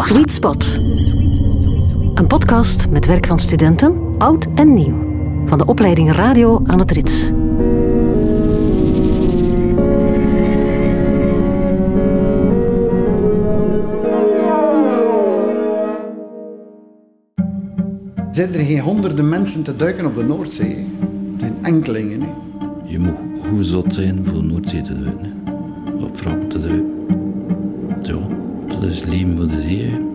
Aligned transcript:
Sweet 0.00 0.32
Spot. 0.32 0.78
Een 2.14 2.26
podcast 2.26 2.88
met 2.90 3.06
werk 3.06 3.26
van 3.26 3.38
studenten, 3.38 4.14
oud 4.18 4.46
en 4.54 4.72
nieuw. 4.72 4.94
Van 5.46 5.58
de 5.58 5.66
opleiding 5.66 6.12
Radio 6.12 6.62
aan 6.66 6.78
het 6.78 6.90
Rits. 6.90 7.26
Zijn 18.30 18.54
er 18.54 18.64
geen 18.64 18.80
honderden 18.80 19.28
mensen 19.28 19.62
te 19.62 19.76
duiken 19.76 20.06
op 20.06 20.16
de 20.16 20.24
Noordzee? 20.24 20.76
Het 21.32 21.40
zijn 21.40 21.54
enkelingen. 21.62 22.22
Hè? 22.22 22.28
Je 22.84 22.98
moet 22.98 23.48
hoe 23.50 23.64
zot 23.64 23.94
zijn 23.94 24.26
voor 24.26 24.44
Noordzee 24.44 24.82
te 24.82 25.02
duiken. 25.02 25.42
Op 26.00 26.16
te 26.48 26.60
duiken. 26.60 27.19
Dat 28.80 28.88
is 28.88 29.04
leven 29.04 29.36
voor 29.36 29.48
de 29.48 29.60
zee. 29.60 29.90
hè. 29.90 30.08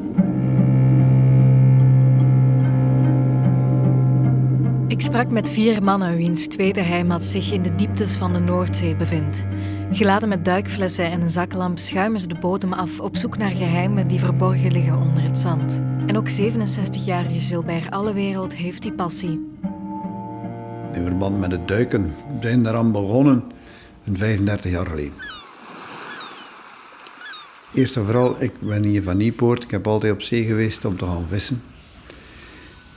Ik 4.87 5.01
sprak 5.01 5.31
met 5.31 5.49
vier 5.49 5.83
mannen 5.83 6.15
wiens 6.15 6.47
tweede 6.47 6.81
heimat 6.81 7.25
zich 7.25 7.51
in 7.51 7.61
de 7.61 7.75
dieptes 7.75 8.15
van 8.15 8.33
de 8.33 8.39
Noordzee 8.39 8.95
bevindt. 8.95 9.45
Geladen 9.91 10.29
met 10.29 10.45
duikflessen 10.45 11.05
en 11.11 11.21
een 11.21 11.29
zaklamp 11.29 11.77
schuimen 11.77 12.19
ze 12.19 12.27
de 12.27 12.37
bodem 12.39 12.73
af 12.73 12.99
op 12.99 13.15
zoek 13.15 13.37
naar 13.37 13.51
geheimen 13.51 14.07
die 14.07 14.19
verborgen 14.19 14.71
liggen 14.71 14.97
onder 14.97 15.23
het 15.23 15.39
zand. 15.39 15.81
En 16.05 16.17
ook 16.17 16.29
67-jarige 16.29 17.39
Gilbert 17.39 17.91
Allewereld 17.91 18.53
heeft 18.53 18.81
die 18.81 18.93
passie. 18.93 19.49
In 20.93 21.03
verband 21.03 21.39
met 21.39 21.51
het 21.51 21.67
duiken 21.67 22.13
zijn 22.39 22.63
we 22.63 22.69
eraan 22.69 22.91
begonnen 22.91 23.43
een 24.05 24.17
35 24.17 24.71
jaar 24.71 24.85
geleden. 24.85 25.34
Eerst 27.75 27.97
en 27.97 28.03
vooral, 28.03 28.35
ik 28.39 28.51
ben 28.59 28.83
hier 28.83 29.03
van 29.03 29.17
Nieuwpoort. 29.17 29.63
Ik 29.63 29.71
heb 29.71 29.87
altijd 29.87 30.13
op 30.13 30.21
zee 30.21 30.45
geweest 30.45 30.85
om 30.85 30.97
te 30.97 31.05
gaan 31.05 31.25
vissen. 31.29 31.61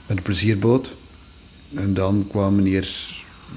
Met 0.07 0.17
een 0.17 0.23
plezierboot. 0.23 0.95
En 1.73 1.93
dan 1.93 2.25
kwamen 2.29 2.63
hier 2.63 3.07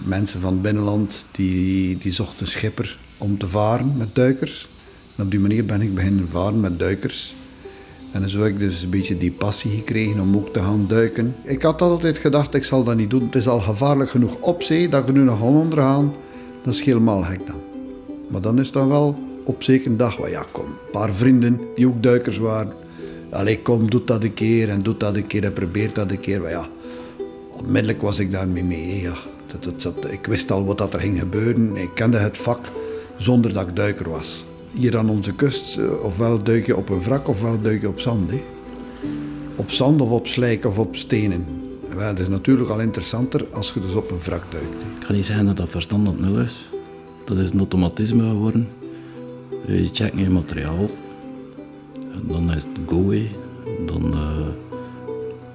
mensen 0.04 0.40
van 0.40 0.52
het 0.52 0.62
binnenland 0.62 1.26
die, 1.30 1.98
die 1.98 2.12
zochten 2.12 2.46
schipper 2.46 2.98
om 3.18 3.38
te 3.38 3.48
varen 3.48 3.96
met 3.96 4.14
duikers. 4.14 4.68
En 5.16 5.24
op 5.24 5.30
die 5.30 5.40
manier 5.40 5.64
ben 5.64 5.80
ik 5.80 5.94
beginnen 5.94 6.28
varen 6.28 6.60
met 6.60 6.78
duikers. 6.78 7.34
En 8.12 8.30
zo 8.30 8.42
heb 8.42 8.52
ik 8.52 8.58
dus 8.58 8.82
een 8.82 8.90
beetje 8.90 9.18
die 9.18 9.32
passie 9.32 9.70
gekregen 9.70 10.20
om 10.20 10.36
ook 10.36 10.52
te 10.52 10.60
gaan 10.60 10.86
duiken. 10.88 11.34
Ik 11.44 11.62
had 11.62 11.82
altijd 11.82 12.18
gedacht, 12.18 12.54
ik 12.54 12.64
zal 12.64 12.84
dat 12.84 12.96
niet 12.96 13.10
doen. 13.10 13.24
Het 13.24 13.34
is 13.34 13.48
al 13.48 13.60
gevaarlijk 13.60 14.10
genoeg 14.10 14.36
op 14.40 14.62
zee, 14.62 14.88
dat 14.88 15.02
ik 15.02 15.08
er 15.08 15.14
nu 15.14 15.22
nog 15.22 15.40
aan 15.40 15.46
onder 15.46 15.78
ga. 15.78 16.04
Dat 16.64 16.74
is 16.74 16.82
helemaal 16.82 17.22
gek 17.22 17.46
dan. 17.46 17.60
Maar 18.28 18.40
dan 18.40 18.58
is 18.58 18.72
dan 18.72 18.88
wel 18.88 19.30
op 19.44 19.62
een 19.66 19.96
dag, 19.96 20.30
ja 20.30 20.46
kom, 20.52 20.64
een 20.64 20.90
paar 20.92 21.12
vrienden 21.12 21.60
die 21.74 21.86
ook 21.86 22.02
duikers 22.02 22.38
waren. 22.38 22.72
Allee 23.30 23.62
kom, 23.62 23.90
doe 23.90 24.04
dat 24.04 24.24
een 24.24 24.34
keer 24.34 24.68
en 24.68 24.82
doe 24.82 24.96
dat 24.96 25.16
een 25.16 25.26
keer 25.26 25.44
en 25.44 25.52
probeer 25.52 25.92
dat 25.92 26.10
een 26.10 26.20
keer. 26.20 26.48
Ja, 26.48 26.68
onmiddellijk 27.50 28.02
was 28.02 28.18
ik 28.18 28.30
daarmee 28.30 28.64
mee. 28.64 29.00
Ja. 29.00 29.14
Dat, 29.60 30.10
ik 30.10 30.26
wist 30.26 30.50
al 30.50 30.64
wat 30.64 30.78
dat 30.78 30.94
er 30.94 31.00
ging 31.00 31.18
gebeuren. 31.18 31.76
Ik 31.76 31.90
kende 31.94 32.16
het 32.16 32.36
vak 32.36 32.60
zonder 33.16 33.52
dat 33.52 33.68
ik 33.68 33.76
duiker 33.76 34.10
was. 34.10 34.44
Hier 34.72 34.98
aan 34.98 35.08
onze 35.10 35.34
kust, 35.34 35.76
eh, 35.78 36.04
ofwel 36.04 36.42
duik 36.42 36.66
je 36.66 36.76
op 36.76 36.88
een 36.88 37.02
wrak 37.02 37.28
ofwel 37.28 37.60
duik 37.60 37.80
je 37.80 37.88
op 37.88 38.00
zand. 38.00 38.30
hè. 38.30 38.42
Op 39.56 39.70
zand 39.70 40.00
of 40.00 40.10
op 40.10 40.26
slijk 40.26 40.64
of 40.64 40.78
op 40.78 40.96
stenen. 40.96 41.44
Ja, 41.98 42.08
dat 42.08 42.18
is 42.18 42.28
natuurlijk 42.28 42.70
al 42.70 42.80
interessanter 42.80 43.46
als 43.52 43.72
je 43.72 43.80
dus 43.80 43.94
op 43.94 44.10
een 44.10 44.20
wrak 44.24 44.42
duikt. 44.50 44.74
Ik 44.98 45.06
ga 45.06 45.12
niet 45.12 45.26
zeggen 45.26 45.46
dat 45.46 45.56
dat 45.56 45.68
verstand 45.68 46.08
op 46.08 46.20
nul 46.20 46.40
is. 46.40 46.68
Dat 47.24 47.38
is 47.38 47.50
een 47.50 47.58
automatisme 47.58 48.22
geworden. 48.22 48.68
Je 49.66 49.88
checkt 49.92 50.18
je 50.18 50.30
materiaal. 50.30 50.90
En 51.94 52.22
dan 52.28 52.52
is 52.52 52.62
het 52.62 52.78
go. 52.86 53.12
Dan 53.86 54.12
eh 54.12 54.46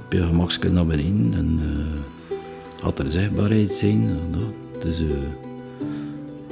op 0.06 0.14
je 0.14 0.24
gemakje 0.24 0.70
naar 0.70 0.86
beneden. 0.86 1.34
En 1.34 1.60
eh 1.62 1.98
gaat 2.82 3.00
er 3.00 3.12
zichtbaarheid 3.12 3.72
zijn. 3.72 4.10
dat. 4.32 4.82
Dus 4.84 5.00
eh, 5.00 5.08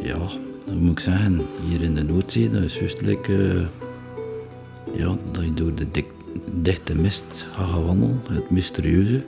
ja, 0.05 0.17
dan 0.65 0.77
moet 0.77 0.91
ik 0.91 0.99
zeggen, 0.99 1.41
hier 1.67 1.81
in 1.81 1.95
de 1.95 2.03
Noordzee, 2.03 2.49
dat 2.49 2.63
is 2.63 2.77
juist 2.77 3.01
like, 3.01 3.33
eh, 3.33 3.65
ja, 4.99 5.17
dat 5.31 5.43
je 5.43 5.53
door 5.53 5.75
de 5.75 6.03
dichte 6.61 6.95
mist 6.95 7.45
gaat 7.51 7.69
gaan 7.69 7.85
wandelen, 7.85 8.21
het 8.29 8.49
mysterieuze. 8.49 9.23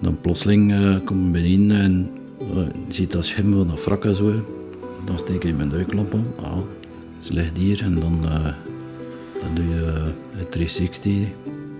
Dan 0.00 0.20
plotseling 0.20 0.72
eh 0.72 0.96
kom 1.04 1.32
beneden 1.32 1.80
en 1.80 2.10
eh, 2.38 2.56
je 2.86 2.94
ziet 2.94 3.12
dat 3.12 3.24
schim 3.24 3.52
van 3.52 3.94
dat 4.02 4.16
zo. 4.16 4.32
Dan 5.04 5.18
steek 5.18 5.42
je 5.42 5.54
mijn 5.54 5.68
duiklamp 5.68 6.14
aan. 6.14 6.26
Ah, 6.42 6.58
ze 7.20 7.32
ligt 7.32 7.56
hier 7.56 7.82
en 7.82 8.00
dan, 8.00 8.18
eh, 8.24 8.52
doe 9.54 9.68
je 9.68 9.86
eh, 9.86 10.38
het 10.38 10.52
360. 10.52 11.28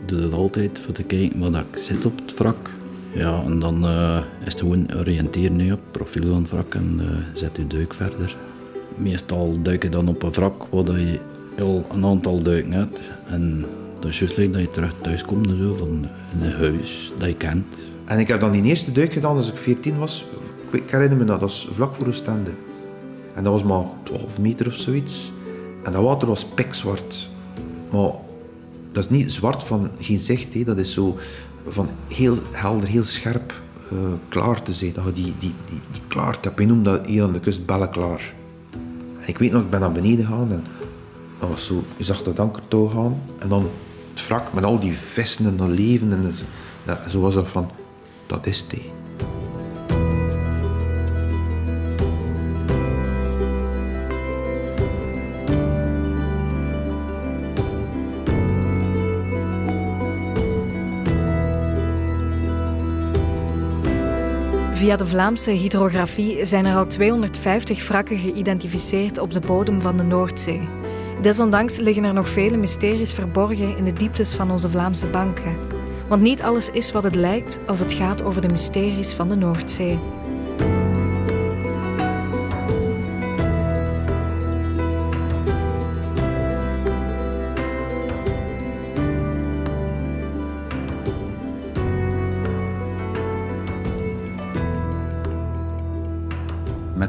Doe 0.06 0.20
dat 0.20 0.32
altijd 0.32 0.80
voor 0.84 0.94
te 0.94 1.02
kijken 1.02 1.38
wat 1.40 1.54
ik 1.54 1.76
zit 1.78 2.04
op 2.04 2.18
het 2.18 2.38
wrak. 2.38 2.70
Ja, 3.12 3.42
en 3.44 3.58
dan 3.58 3.84
eh, 3.84 4.18
is 4.44 4.52
het 4.52 4.60
gewoon 4.60 4.94
oriënteren 4.96 5.58
hè, 5.58 5.72
op 5.72 5.80
het 5.82 5.92
profiel 5.92 6.32
van 6.32 6.42
het 6.42 6.50
wrak 6.50 6.74
en 6.74 7.00
eh, 7.00 7.06
zet 7.32 7.56
je 7.56 7.66
duik 7.66 7.94
verder. 7.94 8.36
Meestal 8.94 9.58
duik 9.62 9.82
je 9.82 9.88
dan 9.88 10.08
op 10.08 10.22
een 10.22 10.32
wrak 10.32 10.64
waar 10.70 10.98
je 10.98 11.18
al 11.60 11.86
een 11.92 12.04
aantal 12.04 12.42
duiken 12.42 12.72
hebt. 12.72 13.00
En 13.26 13.64
dat 14.00 14.10
is 14.10 14.18
juist 14.18 14.36
like 14.36 14.50
dat 14.50 14.60
je 14.60 14.70
terug 14.70 14.94
thuis 15.00 15.24
komt 15.24 15.46
en 15.46 15.58
zo, 15.58 15.76
van 15.76 15.88
in 16.38 16.46
een 16.46 16.52
huis 16.52 17.12
dat 17.18 17.28
je 17.28 17.36
kent. 17.36 17.88
En 18.04 18.18
ik 18.18 18.28
heb 18.28 18.40
dan 18.40 18.50
die 18.50 18.62
eerste 18.62 18.92
duik 18.92 19.12
gedaan 19.12 19.36
als 19.36 19.48
ik 19.48 19.56
14 19.56 19.98
was. 19.98 20.24
Ik, 20.70 20.90
herinner 20.90 21.18
me 21.18 21.24
dat, 21.24 21.40
dat 21.40 21.48
was 21.48 21.68
vlak 21.74 21.94
voor 21.94 22.06
Oostende. 22.06 22.50
En 23.34 23.44
dat 23.44 23.52
was 23.52 23.62
maar 23.62 23.84
12 24.02 24.38
meter 24.38 24.66
of 24.66 24.74
zoiets. 24.74 25.32
En 25.82 25.92
dat 25.92 26.02
water 26.02 26.28
was 26.28 26.44
pikzwart. 26.44 27.28
Maar 27.90 28.10
dat 28.92 29.04
is 29.04 29.10
niet 29.10 29.32
zwart 29.32 29.62
van 29.62 29.90
geen 29.98 30.18
zicht, 30.18 30.54
hè. 30.54 30.64
dat 30.64 30.78
is 30.78 30.92
zo 30.92 31.18
van 31.66 31.88
heel 32.08 32.36
helder, 32.50 32.88
heel 32.88 33.04
scherp 33.04 33.52
eh, 33.90 33.98
klaar 34.28 34.62
te 34.62 34.72
zijn. 34.72 34.92
Dat 34.92 35.04
je 35.04 35.12
die, 35.12 35.34
die, 35.38 35.54
die, 35.64 35.80
die 35.90 36.00
klaart 36.08 36.44
hebt. 36.44 36.66
Noemt 36.66 36.84
dat 36.84 37.06
hier 37.06 37.22
aan 37.22 37.32
de 37.32 37.40
kust 37.40 37.66
bellen 37.66 37.90
klaar. 37.90 38.34
En 39.20 39.28
ik 39.28 39.38
weet 39.38 39.52
nog, 39.52 39.62
ik 39.62 39.70
ben 39.70 39.80
naar 39.80 39.92
beneden 39.92 40.24
gegaan 40.24 40.52
en 40.52 40.64
dat 41.38 41.48
was 41.48 41.66
zo, 41.66 41.82
je 41.96 42.04
zag 42.04 42.22
dat 42.22 42.40
ankertouw 42.40 42.86
gaan 42.86 43.22
en 43.38 43.48
dan 43.48 43.70
het 44.10 44.26
wrak 44.26 44.52
met 44.52 44.64
al 44.64 44.78
die 44.78 44.92
vissen 44.92 45.46
en 45.46 45.56
dat 45.56 45.68
leven. 45.68 46.12
En 46.12 46.34
zo 47.10 47.20
was 47.20 47.34
dat 47.34 47.48
van, 47.48 47.70
dat 48.26 48.46
is 48.46 48.60
het. 48.60 48.80
Via 64.90 64.98
de 64.98 65.06
Vlaamse 65.06 65.50
hydrografie 65.50 66.44
zijn 66.44 66.66
er 66.66 66.76
al 66.76 66.86
250 66.86 67.88
wrakken 67.88 68.18
geïdentificeerd 68.18 69.18
op 69.18 69.32
de 69.32 69.40
bodem 69.40 69.80
van 69.80 69.96
de 69.96 70.02
Noordzee. 70.02 70.68
Desondanks 71.22 71.76
liggen 71.76 72.04
er 72.04 72.12
nog 72.12 72.28
vele 72.28 72.56
mysteries 72.56 73.12
verborgen 73.12 73.76
in 73.76 73.84
de 73.84 73.92
dieptes 73.92 74.34
van 74.34 74.50
onze 74.50 74.68
Vlaamse 74.68 75.06
banken. 75.06 75.56
Want 76.08 76.22
niet 76.22 76.42
alles 76.42 76.70
is 76.70 76.92
wat 76.92 77.02
het 77.02 77.14
lijkt 77.14 77.58
als 77.66 77.78
het 77.78 77.92
gaat 77.92 78.22
over 78.22 78.42
de 78.42 78.48
mysteries 78.48 79.12
van 79.12 79.28
de 79.28 79.36
Noordzee. 79.36 79.98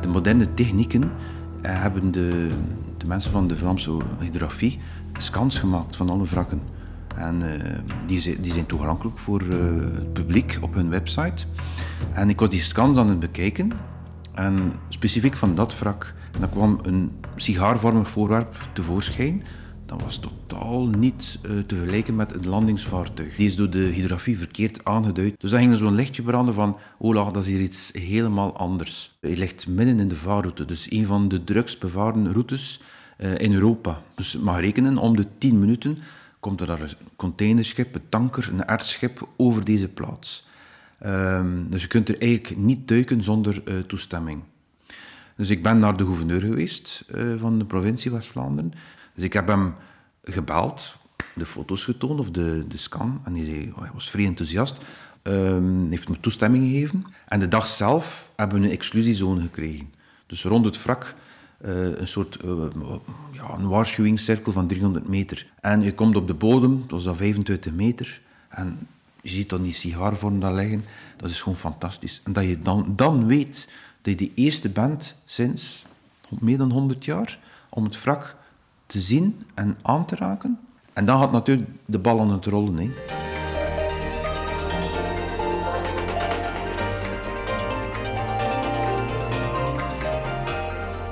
Met 0.01 0.09
de 0.09 0.19
moderne 0.19 0.53
technieken 0.53 1.03
eh, 1.61 1.81
hebben 1.81 2.11
de, 2.11 2.49
de 2.97 3.07
mensen 3.07 3.31
van 3.31 3.47
de 3.47 3.57
Vlaamse 3.57 3.97
hydrografie 4.19 4.79
scans 5.17 5.59
gemaakt 5.59 5.95
van 5.95 6.09
alle 6.09 6.25
wrakken. 6.25 6.61
En 7.15 7.53
eh, 7.53 7.79
die, 8.05 8.39
die 8.39 8.53
zijn 8.53 8.65
toegankelijk 8.65 9.17
voor 9.17 9.41
eh, 9.41 9.57
het 9.95 10.13
publiek 10.13 10.57
op 10.61 10.73
hun 10.73 10.89
website. 10.89 11.45
En 12.13 12.29
ik 12.29 12.39
was 12.39 12.49
die 12.49 12.61
scans 12.61 12.97
aan 12.97 13.09
het 13.09 13.19
bekijken. 13.19 13.71
En 14.33 14.73
specifiek 14.89 15.35
van 15.35 15.55
dat 15.55 15.79
wrak, 15.79 16.13
dan 16.39 16.49
kwam 16.49 16.79
een 16.83 17.11
sigaarvormig 17.35 18.09
voorwerp 18.09 18.57
tevoorschijn. 18.73 19.43
Dat 19.91 20.01
was 20.01 20.17
totaal 20.19 20.87
niet 20.87 21.39
eh, 21.41 21.49
te 21.65 21.75
vergelijken 21.75 22.15
met 22.15 22.33
een 22.33 22.49
landingsvaartuig. 22.49 23.35
Die 23.35 23.47
is 23.47 23.55
door 23.55 23.69
de 23.69 23.79
hydrografie 23.79 24.37
verkeerd 24.37 24.85
aangeduid. 24.85 25.33
Dus 25.39 25.51
dan 25.51 25.59
ging 25.59 25.71
er 25.71 25.77
zo'n 25.77 25.95
lichtje 25.95 26.21
branden 26.21 26.53
van, 26.53 26.77
Ola, 26.97 27.31
dat 27.31 27.43
is 27.43 27.49
hier 27.49 27.61
iets 27.61 27.91
helemaal 27.93 28.57
anders. 28.57 29.17
Hij 29.19 29.35
ligt 29.35 29.67
midden 29.67 29.99
in 29.99 30.07
de 30.07 30.15
vaarroute, 30.15 30.65
dus 30.65 30.91
een 30.91 31.05
van 31.05 31.27
de 31.27 31.43
drukst 31.43 31.79
bevaarde 31.79 32.31
routes 32.31 32.81
eh, 33.17 33.37
in 33.37 33.53
Europa. 33.53 34.01
Dus 34.15 34.37
mag 34.37 34.59
rekenen, 34.59 34.97
om 34.97 35.15
de 35.15 35.25
10 35.37 35.59
minuten 35.59 35.97
komt 36.39 36.61
er 36.61 36.67
daar 36.67 36.81
een 36.81 36.89
containerschip, 37.15 37.95
een 37.95 38.09
tanker, 38.09 38.49
een 38.51 38.65
ertschip 38.65 39.27
over 39.37 39.65
deze 39.65 39.89
plaats. 39.89 40.47
Ehm, 40.99 41.69
dus 41.69 41.81
je 41.81 41.87
kunt 41.87 42.09
er 42.09 42.21
eigenlijk 42.21 42.57
niet 42.57 42.87
duiken 42.87 43.23
zonder 43.23 43.61
eh, 43.65 43.75
toestemming. 43.79 44.43
Dus 45.35 45.49
ik 45.49 45.63
ben 45.63 45.79
naar 45.79 45.97
de 45.97 46.05
gouverneur 46.05 46.41
geweest 46.41 47.05
van 47.39 47.59
de 47.59 47.65
provincie 47.65 48.11
West-Vlaanderen. 48.11 48.73
Dus 49.13 49.23
ik 49.23 49.33
heb 49.33 49.47
hem 49.47 49.75
gebeld. 50.23 50.97
de 51.35 51.45
foto's 51.45 51.83
getoond 51.83 52.19
of 52.19 52.31
de, 52.31 52.67
de 52.67 52.77
scan. 52.77 53.21
En 53.23 53.33
die 53.33 53.45
zei, 53.45 53.71
oh, 53.75 53.81
hij 53.81 53.91
was 53.93 54.09
vrij 54.09 54.25
enthousiast. 54.25 54.77
Um, 55.23 55.89
heeft 55.89 56.09
me 56.09 56.19
toestemming 56.19 56.63
gegeven. 56.63 57.05
En 57.27 57.39
de 57.39 57.47
dag 57.47 57.67
zelf 57.67 58.31
hebben 58.35 58.61
we 58.61 58.67
een 58.67 58.73
exclusiezone 58.73 59.41
gekregen. 59.41 59.93
Dus 60.25 60.43
rond 60.43 60.65
het 60.65 60.83
wrak 60.83 61.15
uh, 61.65 61.97
een 61.97 62.07
soort 62.07 62.37
uh, 62.45 62.65
ja, 63.31 63.53
een 63.57 63.67
waarschuwingscirkel 63.67 64.51
van 64.51 64.67
300 64.67 65.07
meter. 65.07 65.47
En 65.61 65.81
je 65.81 65.93
komt 65.93 66.15
op 66.15 66.27
de 66.27 66.33
bodem, 66.33 66.81
dat 66.81 66.91
was 66.91 67.03
dan 67.03 67.15
25 67.15 67.73
meter. 67.73 68.21
En 68.49 68.87
je 69.21 69.29
ziet 69.29 69.49
dan 69.49 69.61
die 69.61 69.73
sigaarvorm 69.73 70.39
daar 70.39 70.53
liggen. 70.53 70.85
Dat 71.17 71.29
is 71.29 71.41
gewoon 71.41 71.57
fantastisch. 71.57 72.21
En 72.23 72.33
dat 72.33 72.43
je 72.43 72.61
dan, 72.61 72.93
dan 72.95 73.25
weet 73.25 73.67
dat 74.01 74.19
je 74.19 74.25
de 74.25 74.31
eerste 74.35 74.69
bent 74.69 75.15
sinds 75.25 75.85
meer 76.39 76.57
dan 76.57 76.71
100 76.71 77.05
jaar 77.05 77.39
om 77.69 77.83
het 77.83 78.01
wrak 78.01 78.35
te 78.91 78.99
zien 78.99 79.45
en 79.53 79.77
aan 79.81 80.05
te 80.05 80.15
raken. 80.15 80.59
En 80.93 81.05
dan 81.05 81.19
gaat 81.19 81.31
natuurlijk 81.31 81.69
de 81.85 81.99
bal 81.99 82.19
aan 82.19 82.31
het 82.31 82.45
rollen. 82.45 82.77
Hè. 82.77 82.89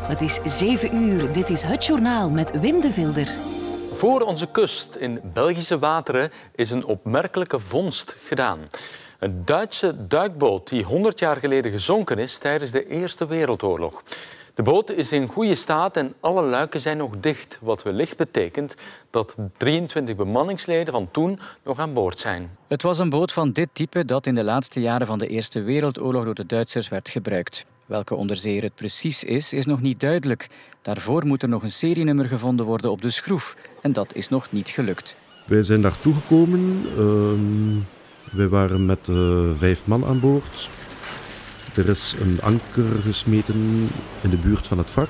Het 0.08 0.22
is 0.22 0.40
7 0.58 0.96
uur. 0.96 1.34
Dit 1.34 1.50
is 1.50 1.62
het 1.62 1.86
journaal 1.86 2.30
met 2.30 2.60
Wim 2.60 2.82
de 2.82 2.90
Vilder. 2.90 3.28
Voor 3.92 4.22
onze 4.22 4.48
kust 4.48 4.96
in 4.96 5.20
Belgische 5.34 5.80
wateren 5.80 6.32
is 6.56 6.72
een 6.72 6.86
opmerkelijke 6.86 7.60
vondst 7.60 8.16
gedaan. 8.24 8.58
Een 9.20 9.42
Duitse 9.46 10.08
duikboot 10.08 10.70
die 10.70 10.84
100 10.84 11.20
jaar 11.20 11.38
geleden 11.38 11.72
gezonken 11.72 12.18
is 12.18 12.38
tijdens 12.38 12.72
de 12.72 12.88
Eerste 12.88 13.28
Wereldoorlog. 13.28 14.04
De 14.60 14.66
boot 14.66 14.92
is 14.92 15.12
in 15.12 15.28
goede 15.28 15.56
staat 15.56 15.98
en 15.98 16.14
alle 16.20 16.42
luiken 16.42 16.80
zijn 16.80 16.98
nog 16.98 17.20
dicht, 17.20 17.58
wat 17.62 17.84
wellicht 17.84 18.18
betekent 18.18 18.76
dat 19.10 19.36
23 19.58 20.16
bemanningsleden 20.16 20.94
van 20.94 21.12
toen 21.12 21.40
nog 21.64 21.80
aan 21.80 21.94
boord 21.94 22.18
zijn. 22.18 22.58
Het 22.68 22.82
was 22.82 23.00
een 23.00 23.10
boot 23.10 23.32
van 23.32 23.52
dit 23.52 23.70
type 23.74 24.06
dat 24.06 24.26
in 24.26 24.36
de 24.36 24.44
laatste 24.44 24.82
jaren 24.82 25.08
van 25.08 25.20
de 25.20 25.28
Eerste 25.28 25.62
Wereldoorlog 25.62 26.26
door 26.26 26.34
de 26.34 26.46
Duitsers 26.46 26.90
werd 26.90 27.10
gebruikt. 27.10 27.66
Welke 27.86 28.16
onderzeeër 28.16 28.64
het 28.64 28.76
precies 28.76 29.24
is, 29.24 29.54
is 29.54 29.66
nog 29.66 29.82
niet 29.82 30.00
duidelijk. 30.00 30.48
Daarvoor 30.82 31.26
moet 31.26 31.44
er 31.44 31.50
nog 31.50 31.64
een 31.64 31.72
serienummer 31.72 32.26
gevonden 32.26 32.66
worden 32.66 32.92
op 32.92 33.02
de 33.02 33.10
schroef. 33.10 33.56
En 33.82 33.94
dat 33.94 34.16
is 34.16 34.30
nog 34.30 34.52
niet 34.52 34.70
gelukt. 34.70 35.16
Wij 35.46 35.64
zijn 35.64 35.82
daar 35.82 36.00
toegekomen. 36.02 36.86
Uh, 36.98 38.38
wij 38.38 38.48
waren 38.48 38.86
met 38.86 39.08
uh, 39.08 39.50
vijf 39.58 39.86
man 39.86 40.06
aan 40.06 40.20
boord. 40.20 40.70
Er 41.80 41.90
is 41.90 42.16
een 42.20 42.42
anker 42.42 43.02
gesmeten 43.02 43.90
in 44.22 44.30
de 44.30 44.38
buurt 44.38 44.68
van 44.68 44.78
het 44.78 44.90
vak. 44.90 45.10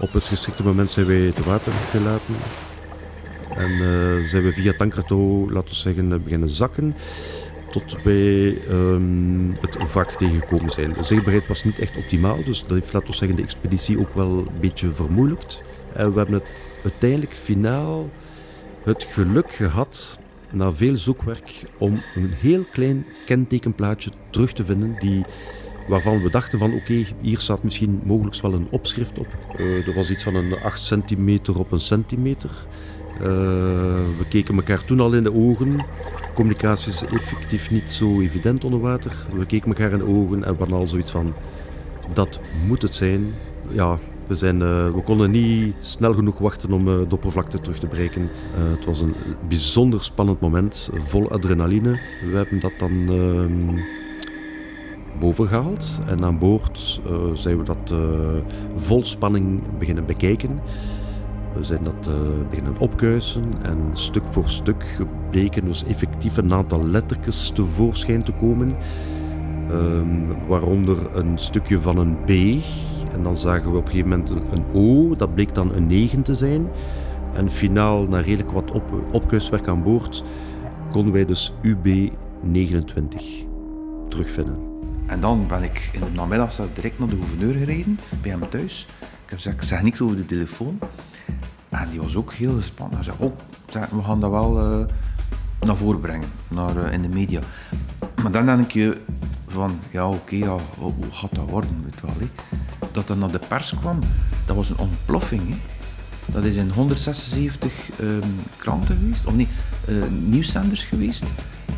Op 0.00 0.12
het 0.12 0.24
geschikte 0.24 0.62
moment 0.62 0.90
zijn 0.90 1.06
wij 1.06 1.30
te 1.30 1.42
water 1.42 1.72
gelaten. 1.90 2.34
En 3.56 3.70
uh, 3.70 4.24
zijn 4.24 4.42
we 4.42 4.52
via 4.52 4.72
het 4.72 4.80
ankertouw, 4.80 5.50
laten 5.50 5.74
zeggen, 5.74 6.22
beginnen 6.22 6.48
zakken 6.48 6.94
tot 7.70 8.02
wij 8.02 8.58
um, 8.70 9.56
het 9.60 9.76
vak 9.78 10.10
tegengekomen 10.10 10.70
zijn. 10.70 10.92
De 10.92 11.02
zichtbaarheid 11.02 11.46
was 11.46 11.64
niet 11.64 11.78
echt 11.78 11.96
optimaal, 11.96 12.44
dus 12.44 12.60
dat 12.60 12.70
heeft, 12.70 12.92
laten 12.92 13.14
zeggen, 13.14 13.36
de 13.36 13.42
expeditie 13.42 13.98
ook 13.98 14.14
wel 14.14 14.30
een 14.30 14.60
beetje 14.60 14.94
vermoeilijkt. 14.94 15.62
En 15.92 16.12
we 16.12 16.16
hebben 16.16 16.34
het 16.34 16.62
uiteindelijk 16.82 17.34
finaal 17.34 18.10
het 18.82 19.06
geluk 19.10 19.52
gehad, 19.52 20.18
na 20.56 20.72
veel 20.72 20.96
zoekwerk, 20.96 21.62
om 21.78 21.92
een 22.14 22.30
heel 22.40 22.64
klein 22.72 23.06
kentekenplaatje 23.26 24.10
terug 24.30 24.52
te 24.52 24.64
vinden 24.64 24.96
die 24.98 25.24
waarvan 25.88 26.22
we 26.22 26.30
dachten 26.30 26.58
van 26.58 26.72
oké, 26.72 27.04
hier 27.20 27.38
staat 27.38 27.62
misschien 27.62 28.00
mogelijk 28.04 28.40
wel 28.40 28.52
een 28.52 28.66
opschrift 28.70 29.18
op. 29.18 29.26
Uh, 29.56 29.88
er 29.88 29.94
was 29.94 30.10
iets 30.10 30.22
van 30.22 30.34
een 30.34 30.60
8 30.62 30.82
centimeter 30.82 31.58
op 31.58 31.72
een 31.72 31.80
centimeter. 31.80 32.50
Uh, 33.20 33.26
we 34.18 34.24
keken 34.28 34.54
elkaar 34.54 34.84
toen 34.84 35.00
al 35.00 35.12
in 35.12 35.22
de 35.22 35.34
ogen. 35.34 35.84
Communicatie 36.34 36.92
is 36.92 37.04
effectief 37.04 37.70
niet 37.70 37.90
zo 37.90 38.20
evident 38.20 38.64
onder 38.64 38.80
water. 38.80 39.26
We 39.32 39.46
keken 39.46 39.68
elkaar 39.68 39.92
in 39.92 39.98
de 39.98 40.06
ogen 40.06 40.44
en 40.44 40.52
we 40.52 40.58
hadden 40.58 40.78
al 40.78 40.86
zoiets 40.86 41.10
van: 41.10 41.34
dat 42.12 42.40
moet 42.66 42.82
het 42.82 42.94
zijn. 42.94 43.34
Ja, 43.70 43.98
we, 44.26 44.34
zijn, 44.34 44.60
uh, 44.60 44.94
we 44.94 45.02
konden 45.04 45.30
niet 45.30 45.74
snel 45.80 46.14
genoeg 46.14 46.38
wachten 46.38 46.72
om 46.72 46.88
uh, 46.88 46.94
de 47.08 47.14
oppervlakte 47.14 47.60
terug 47.60 47.78
te 47.78 47.86
breken. 47.86 48.22
Uh, 48.22 48.76
het 48.76 48.84
was 48.84 49.00
een 49.00 49.14
bijzonder 49.48 50.04
spannend 50.04 50.40
moment, 50.40 50.90
vol 50.94 51.30
adrenaline. 51.30 51.98
We 52.30 52.36
hebben 52.36 52.60
dat 52.60 52.72
dan 52.78 52.92
ehm, 53.08 53.80
boven 55.18 55.48
gehaald 55.48 55.98
en 56.06 56.24
aan 56.24 56.38
boord 56.38 57.00
zijn 57.34 57.58
we 57.58 57.64
dat 57.64 57.94
vol 58.74 59.04
spanning 59.04 59.62
beginnen 59.78 60.06
bekijken. 60.06 60.60
We 61.54 61.62
zijn 61.62 61.84
dat 61.84 62.10
beginnen 62.50 62.78
opkuisen 62.78 63.42
en 63.62 63.78
stuk 63.92 64.22
voor 64.30 64.48
stuk 64.48 64.84
bleken 65.30 65.64
dus 65.64 65.84
effectief 65.84 66.36
een 66.36 66.52
aantal 66.52 66.86
lettertjes 66.86 67.50
tevoorschijn 67.50 68.22
te 68.22 68.32
komen. 68.32 68.76
Um, 69.70 70.26
waaronder 70.48 70.96
een 71.14 71.38
stukje 71.38 71.78
van 71.80 71.98
een 71.98 72.16
B. 72.24 72.62
En 73.16 73.22
dan 73.22 73.36
zagen 73.36 73.70
we 73.70 73.76
op 73.76 73.84
een 73.84 73.90
gegeven 73.90 74.08
moment 74.08 74.30
een, 74.30 74.64
O, 74.72 75.16
dat 75.16 75.34
bleek 75.34 75.54
dan 75.54 75.74
een 75.74 75.86
9 75.86 76.22
te 76.22 76.34
zijn. 76.34 76.68
En 77.34 77.50
finaal, 77.50 78.06
na 78.06 78.20
redelijk 78.20 78.50
wat 78.50 78.70
op, 78.70 78.92
opkuiswerk 79.12 79.68
aan 79.68 79.82
boord, 79.82 80.24
konden 80.90 81.12
wij 81.12 81.24
dus 81.24 81.52
UB29 81.62 83.16
terugvinden. 84.08 84.58
En 85.06 85.20
dan 85.20 85.46
ben 85.46 85.62
ik 85.62 85.90
in 85.92 86.00
de 86.00 86.10
namiddag 86.10 86.72
direct 86.72 86.98
naar 86.98 87.08
de 87.08 87.16
gouverneur 87.16 87.54
gereden, 87.54 87.98
bij 88.22 88.30
hem 88.30 88.48
thuis. 88.48 88.86
Ik 89.00 89.30
heb 89.30 89.38
gezegd, 89.38 89.56
ik 89.56 89.62
zeg 89.62 89.82
niks 89.82 90.00
over 90.00 90.16
de 90.16 90.26
telefoon. 90.26 90.78
En 91.68 91.88
die 91.90 92.00
was 92.00 92.16
ook 92.16 92.32
heel 92.32 92.54
gespannen. 92.54 92.96
Hij 92.96 93.04
zei, 93.04 93.16
oh, 93.18 93.32
we 93.90 94.02
gaan 94.02 94.20
dat 94.20 94.30
wel 94.30 94.80
uh, 94.80 94.86
naar 95.60 95.76
voren 95.76 96.00
brengen, 96.00 96.28
naar, 96.48 96.76
uh, 96.76 96.92
in 96.92 97.02
de 97.02 97.08
media. 97.08 97.40
Maar 98.22 98.32
dan 98.32 98.46
denk 98.46 98.70
je 98.70 99.00
van, 99.56 99.78
ja 99.90 100.08
oké, 100.08 100.36
ja, 100.36 100.56
hoe, 100.78 100.92
gaat 101.10 101.34
dat 101.34 101.50
worden, 101.50 101.84
weet 101.84 102.00
wel. 102.00 102.28
Dat 102.92 103.06
dat 103.06 103.16
naar 103.16 103.32
de 103.32 103.40
pers 103.48 103.74
kwam, 103.80 103.98
dat 104.44 104.56
was 104.56 104.68
een 104.68 104.78
ontploffing. 104.78 105.48
Hè? 105.48 105.56
Dat 106.32 106.44
is 106.44 106.56
in 106.56 106.70
176 106.70 107.90
um, 108.00 108.20
ehm, 108.20 108.28
kranten 108.56 108.96
geweest, 108.96 109.26
of 109.26 109.34
nee, 109.34 109.48
uh, 109.88 110.04
nieuwszenders 110.26 110.84
geweest. 110.84 111.24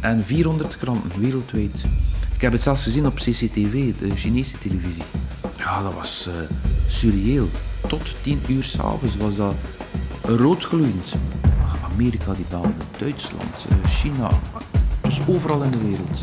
En 0.00 0.24
400 0.24 0.78
kranten 0.78 1.20
wereldwijd. 1.20 1.84
Ik 2.34 2.40
heb 2.40 2.52
het 2.52 2.62
zelfs 2.62 2.82
gezien 2.82 3.06
op 3.06 3.14
CCTV, 3.14 3.92
de 3.98 4.16
Chinese 4.16 4.58
televisie. 4.58 5.02
Ja, 5.56 5.82
dat 5.82 5.94
was 5.94 6.28
surreëel. 6.86 7.48
Tot 7.88 8.14
10 8.20 8.40
uur 8.48 8.62
s'avonds 8.62 9.16
was 9.16 9.36
dat 9.36 9.54
roodgloeiend. 10.22 11.14
Amerika 11.98 12.32
die 12.32 12.44
belde, 12.48 12.72
Duitsland, 12.98 13.66
eh, 13.68 13.90
China, 13.90 14.30
dus 15.00 15.20
overal 15.26 15.62
in 15.62 15.70
de 15.70 15.78
wereld. 15.78 16.20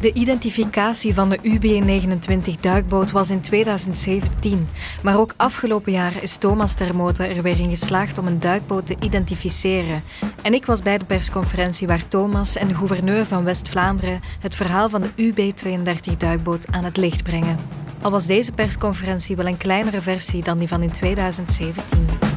De 0.00 0.12
identificatie 0.12 1.14
van 1.14 1.28
de 1.28 1.38
UB-29-duikboot 1.42 3.10
was 3.10 3.30
in 3.30 3.40
2017. 3.40 4.68
Maar 5.02 5.18
ook 5.18 5.34
afgelopen 5.36 5.92
jaar 5.92 6.22
is 6.22 6.36
Thomas 6.36 6.74
Termote 6.74 7.24
er 7.24 7.42
weer 7.42 7.58
in 7.58 7.70
geslaagd 7.70 8.18
om 8.18 8.26
een 8.26 8.40
duikboot 8.40 8.86
te 8.86 8.96
identificeren. 9.00 10.02
En 10.42 10.54
ik 10.54 10.66
was 10.66 10.82
bij 10.82 10.98
de 10.98 11.04
persconferentie 11.04 11.86
waar 11.86 12.08
Thomas 12.08 12.56
en 12.56 12.68
de 12.68 12.74
gouverneur 12.74 13.26
van 13.26 13.44
West-Vlaanderen 13.44 14.20
het 14.40 14.54
verhaal 14.54 14.88
van 14.88 15.02
de 15.02 15.10
UB-32-duikboot 15.16 16.66
aan 16.70 16.84
het 16.84 16.96
licht 16.96 17.22
brengen. 17.22 17.56
Al 18.02 18.10
was 18.10 18.26
deze 18.26 18.52
persconferentie 18.52 19.36
wel 19.36 19.46
een 19.46 19.56
kleinere 19.56 20.00
versie 20.00 20.42
dan 20.42 20.58
die 20.58 20.68
van 20.68 20.82
in 20.82 20.92
2017. 20.92 22.35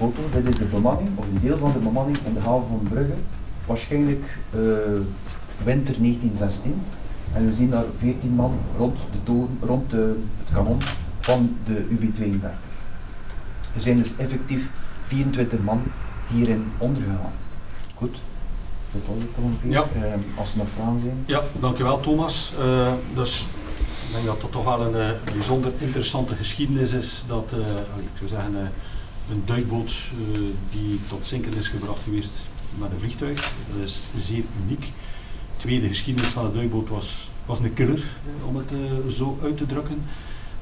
Foto. 0.00 0.20
Dit 0.32 0.48
is 0.48 0.58
de 0.58 0.64
bemanning, 0.64 1.08
of 1.14 1.24
een 1.24 1.40
deel 1.40 1.58
van 1.58 1.72
de 1.72 1.78
bemanning 1.78 2.18
in 2.24 2.34
de 2.34 2.40
haven 2.40 2.68
van 2.68 2.86
Brugge. 2.88 3.14
Waarschijnlijk 3.66 4.24
uh, 4.54 4.60
winter 5.64 5.94
1916. 5.98 6.82
En 7.32 7.48
we 7.48 7.54
zien 7.54 7.70
daar 7.70 7.84
14 7.98 8.30
man 8.30 8.58
rond, 8.78 8.96
de 8.96 9.22
toren, 9.22 9.58
rond 9.60 9.90
de, 9.90 10.20
het 10.38 10.54
kanon 10.54 10.78
van 11.20 11.56
de 11.64 11.86
UB-32. 11.90 12.44
Er 13.74 13.82
zijn 13.82 13.96
dus 13.96 14.16
effectief 14.16 14.68
24 15.06 15.60
man 15.60 15.82
hierin 16.28 16.64
ondergegaan. 16.78 17.32
Goed. 17.94 18.18
Dat 18.92 19.02
was 19.06 19.16
het 19.22 19.44
ongeveer. 19.44 19.70
Ja. 19.70 19.84
Uh, 19.96 20.38
als 20.38 20.52
er 20.52 20.58
nog 20.58 20.68
vragen 20.74 21.00
zijn. 21.00 21.22
Ja, 21.26 21.42
dankjewel 21.58 22.00
Thomas. 22.00 22.52
Uh, 22.60 22.92
dus 23.14 23.46
ik 24.06 24.12
denk 24.12 24.26
dat 24.26 24.42
het 24.42 24.52
toch 24.52 24.64
wel 24.64 24.80
een 24.80 25.10
uh, 25.10 25.34
bijzonder 25.34 25.72
interessante 25.78 26.34
geschiedenis 26.34 26.92
is. 26.92 27.24
Dat, 27.26 27.52
ik 27.98 28.16
zou 28.18 28.28
zeggen, 28.28 28.72
een 29.30 29.42
duikboot 29.44 29.90
uh, 29.90 30.38
die 30.70 31.00
tot 31.08 31.26
zinken 31.26 31.54
is 31.54 31.68
gebracht 31.68 32.02
geweest 32.02 32.48
met 32.78 32.90
een 32.92 32.98
vliegtuig. 32.98 33.52
Dat 33.72 33.82
is 33.82 34.02
zeer 34.16 34.44
uniek. 34.64 34.80
De 34.80 35.66
tweede 35.66 35.88
geschiedenis 35.88 36.30
van 36.30 36.46
de 36.46 36.52
duikboot 36.52 36.88
was, 36.88 37.30
was 37.46 37.58
een 37.58 37.74
killer, 37.74 38.02
om 38.46 38.56
het 38.56 38.72
uh, 38.72 39.10
zo 39.10 39.38
uit 39.42 39.56
te 39.56 39.66
drukken. 39.66 40.02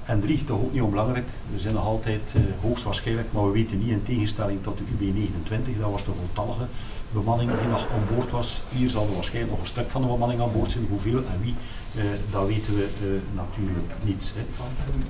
En 0.05 0.21
drie, 0.21 0.45
toch 0.45 0.61
ook 0.61 0.73
niet 0.73 0.83
onbelangrijk, 0.83 1.27
we 1.53 1.61
zijn 1.61 1.75
nog 1.75 1.85
altijd 1.85 2.33
uh, 2.37 2.43
hoogstwaarschijnlijk, 2.61 3.33
maar 3.33 3.47
we 3.47 3.53
weten 3.53 3.79
niet 3.79 3.89
in 3.89 4.03
tegenstelling 4.03 4.63
tot 4.63 4.79
de 4.79 4.85
UB29, 4.85 5.81
dat 5.81 5.91
was 5.91 6.05
de 6.05 6.13
voltallige 6.13 6.67
bemanning 7.13 7.51
die 7.59 7.69
nog 7.69 7.87
aan 7.93 8.17
boord 8.17 8.31
was. 8.31 8.63
Hier 8.75 8.91
zal 8.91 9.07
er 9.07 9.15
waarschijnlijk 9.15 9.53
nog 9.53 9.61
een 9.61 9.67
stuk 9.67 9.91
van 9.91 10.03
de 10.03 10.09
bemanning 10.09 10.41
aan 10.41 10.53
boord 10.53 10.71
zijn. 10.71 10.87
Hoeveel 10.89 11.19
en 11.19 11.41
wie, 11.43 11.55
dat 12.31 12.47
weten 12.47 12.77
we 12.77 13.21
natuurlijk 13.35 13.93
niet. 14.03 14.33
Hè. 14.37 14.43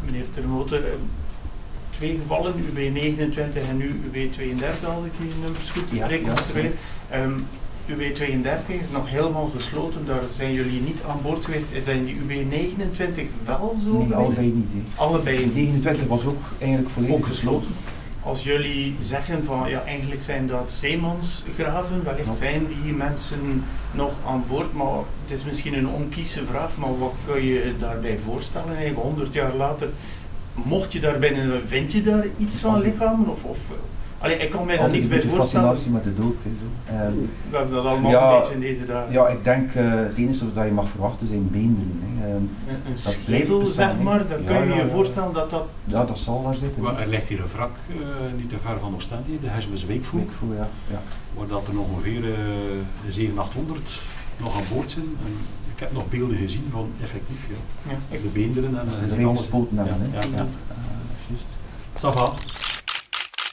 Meneer 0.05 0.31
Termote, 0.31 0.97
twee 1.99 2.19
gevallen, 2.23 2.55
UB29 2.55 3.69
en 3.69 3.77
nu 3.77 4.01
UB32, 4.11 4.87
als 4.87 5.05
ik 5.05 5.13
die 5.21 5.33
nummers 5.43 5.71
goed 5.71 5.91
ja, 5.91 6.07
reconstrueer. 6.07 6.73
Ja. 7.11 7.23
Um, 7.23 7.47
UB32 7.89 8.67
is 8.67 8.91
nog 8.93 9.09
helemaal 9.09 9.51
gesloten, 9.55 10.07
daar 10.07 10.23
zijn 10.37 10.53
jullie 10.53 10.81
niet 10.81 11.03
aan 11.09 11.19
boord 11.23 11.45
geweest. 11.45 11.71
Is 11.73 11.85
dat 11.85 11.95
in 11.95 12.05
die 12.05 12.17
UB29 12.17 13.21
wel 13.45 13.77
zo 13.85 13.93
Nee, 13.93 14.15
allebei 14.15 14.47
niet. 14.47 14.69
He. 14.73 15.03
Allebei 15.03 15.39
niet. 15.39 15.55
29 15.55 16.07
was 16.07 16.25
ook 16.25 16.43
eigenlijk 16.59 16.91
volledig 16.91 17.17
ook 17.17 17.27
gesloten. 17.27 17.71
Als 18.23 18.43
jullie 18.43 18.97
zeggen 19.03 19.45
van 19.45 19.69
ja, 19.69 19.83
eigenlijk 19.83 20.23
zijn 20.23 20.47
dat 20.47 20.73
zeemansgraven, 20.79 22.05
wellicht 22.05 22.37
zijn 22.37 22.67
die 22.83 22.93
mensen 22.93 23.65
nog 23.91 24.13
aan 24.27 24.45
boord, 24.49 24.73
maar 24.73 24.99
het 25.27 25.39
is 25.39 25.45
misschien 25.45 25.75
een 25.75 25.89
onkieze 25.89 26.45
vraag, 26.51 26.77
maar 26.77 26.99
wat 26.99 27.15
kun 27.27 27.45
je 27.45 27.75
daarbij 27.79 28.19
voorstellen? 28.25 28.69
Eigenlijk 28.77 29.01
100 29.01 29.33
jaar 29.33 29.55
later, 29.55 29.89
mocht 30.65 30.93
je 30.93 31.01
daar 31.01 31.19
binnen, 31.19 31.63
vind 31.67 31.93
je 31.93 32.03
daar 32.03 32.27
iets 32.39 32.55
van 32.55 32.81
lichamen? 32.81 33.29
Of, 33.29 33.45
of 33.45 33.59
Allee, 34.21 34.37
ik 34.37 34.51
kan 34.51 34.67
mij 34.67 34.77
daar 34.77 34.91
niks 34.91 35.07
bij 35.07 35.23
voorstellen. 35.23 35.69
fascinatie 35.69 35.91
met 35.91 36.05
de 36.05 36.15
dood. 36.15 36.37
Hè, 36.43 36.51
zo. 36.61 37.07
Um, 37.07 37.31
We 37.51 37.57
hebben 37.57 37.75
dat 37.75 37.85
allemaal 37.85 38.11
ja, 38.11 38.33
een 38.33 38.41
beetje 38.41 38.55
in 38.55 38.61
deze 38.61 38.87
dagen. 38.87 39.13
Ja, 39.13 39.29
ik 39.29 39.45
denk 39.45 39.75
uh, 39.75 39.95
het 39.95 40.17
enige 40.17 40.53
wat 40.53 40.65
je 40.65 40.71
mag 40.71 40.89
verwachten 40.89 41.27
zijn 41.27 41.49
beenderen. 41.51 42.01
Hè. 42.03 42.35
Um, 42.35 42.51
een 42.69 42.93
een 42.93 42.99
schedel, 42.99 43.67
zeg 43.67 43.99
maar, 44.03 44.29
dan 44.29 44.45
kun 44.45 44.55
je 44.55 44.75
je 44.75 44.75
ja, 44.75 44.89
voorstellen 44.89 45.33
dat 45.33 45.51
dat... 45.51 45.65
Ja, 45.85 46.05
dat 46.05 46.19
zal 46.19 46.43
daar 46.43 46.55
zitten. 46.55 46.83
Maar 46.83 47.01
er 47.01 47.09
ligt 47.09 47.29
hier 47.29 47.41
een 47.41 47.49
wrak, 47.55 47.77
uh, 47.89 47.97
niet 48.37 48.49
te 48.49 48.59
ver 48.59 48.79
van 48.81 48.95
Oostende, 48.95 49.41
de 49.41 49.49
Hesmes 49.49 49.85
Weekvoer. 49.85 50.21
Weekvoer 50.21 50.55
ja. 50.55 50.69
ja. 50.91 51.01
Waar 51.35 51.47
dat 51.47 51.63
er 51.69 51.79
ongeveer 51.79 52.25
uh, 52.25 52.35
700, 53.09 53.49
800 53.49 54.01
nog 54.37 54.57
aan 54.57 54.63
boord 54.73 54.91
zijn. 54.91 55.07
En 55.25 55.33
ik 55.79 55.85
heb 55.85 55.93
nog 55.93 56.09
beelden 56.09 56.37
gezien 56.37 56.69
van 56.71 56.91
effectief, 57.03 57.49
ja. 57.49 57.97
ja. 58.11 58.23
de 58.23 58.29
beenderen 58.29 58.81
en... 58.81 58.91
Ze 58.93 59.09
zijn 59.09 59.27
alles 59.27 59.47
poten 59.47 59.77
hebben, 59.77 60.11
hè. 60.11 60.19
Ja, 60.19 60.27
ja. 60.37 60.47
Ça 62.01 62.13
va. 62.13 62.33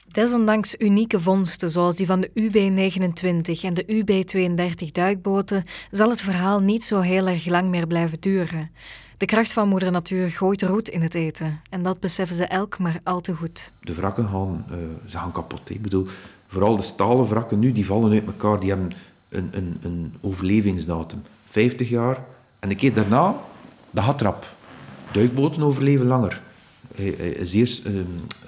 Desondanks 0.07 0.75
unieke 0.77 1.19
vondsten 1.19 1.71
zoals 1.71 1.95
die 1.95 2.05
van 2.05 2.21
de 2.21 2.31
UB-29 2.33 3.61
en 3.61 3.73
de 3.73 3.85
UB-32 3.87 4.91
duikboten 4.91 5.63
zal 5.91 6.09
het 6.09 6.21
verhaal 6.21 6.59
niet 6.59 6.85
zo 6.85 6.99
heel 6.99 7.27
erg 7.27 7.45
lang 7.45 7.69
meer 7.69 7.87
blijven 7.87 8.19
duren. 8.19 8.71
De 9.17 9.25
kracht 9.25 9.53
van 9.53 9.67
moeder 9.67 9.91
natuur 9.91 10.29
gooit 10.29 10.61
roet 10.61 10.89
in 10.89 11.01
het 11.01 11.13
eten 11.13 11.59
en 11.69 11.83
dat 11.83 11.99
beseffen 11.99 12.35
ze 12.35 12.45
elk 12.45 12.79
maar 12.79 12.99
al 13.03 13.21
te 13.21 13.35
goed. 13.35 13.71
De 13.81 13.93
wrakken 13.93 14.27
gaan, 14.29 14.65
uh, 14.71 14.77
ze 15.05 15.17
gaan 15.17 15.31
kapot. 15.31 15.69
Ik 15.69 15.81
bedoel, 15.81 16.07
vooral 16.47 16.75
de 16.77 16.83
stalen 16.83 17.27
wrakken 17.27 17.59
nu, 17.59 17.71
die 17.71 17.85
vallen 17.85 18.11
uit 18.11 18.25
elkaar, 18.25 18.59
die 18.59 18.69
hebben 18.69 18.91
een, 19.29 19.49
een, 19.51 19.77
een 19.81 20.13
overlevingsdatum. 20.21 21.21
50 21.55 21.89
jaar 21.89 22.23
en 22.59 22.69
een 22.69 22.75
keer 22.75 22.93
daarna, 22.93 23.35
de 23.89 23.99
hatrap. 23.99 24.45
Duikboten 25.11 25.61
overleven 25.61 26.05
langer. 26.05 26.41
Hij 26.95 27.07
is 27.07 27.53
eerst... 27.53 27.85
Uh, 27.85 27.93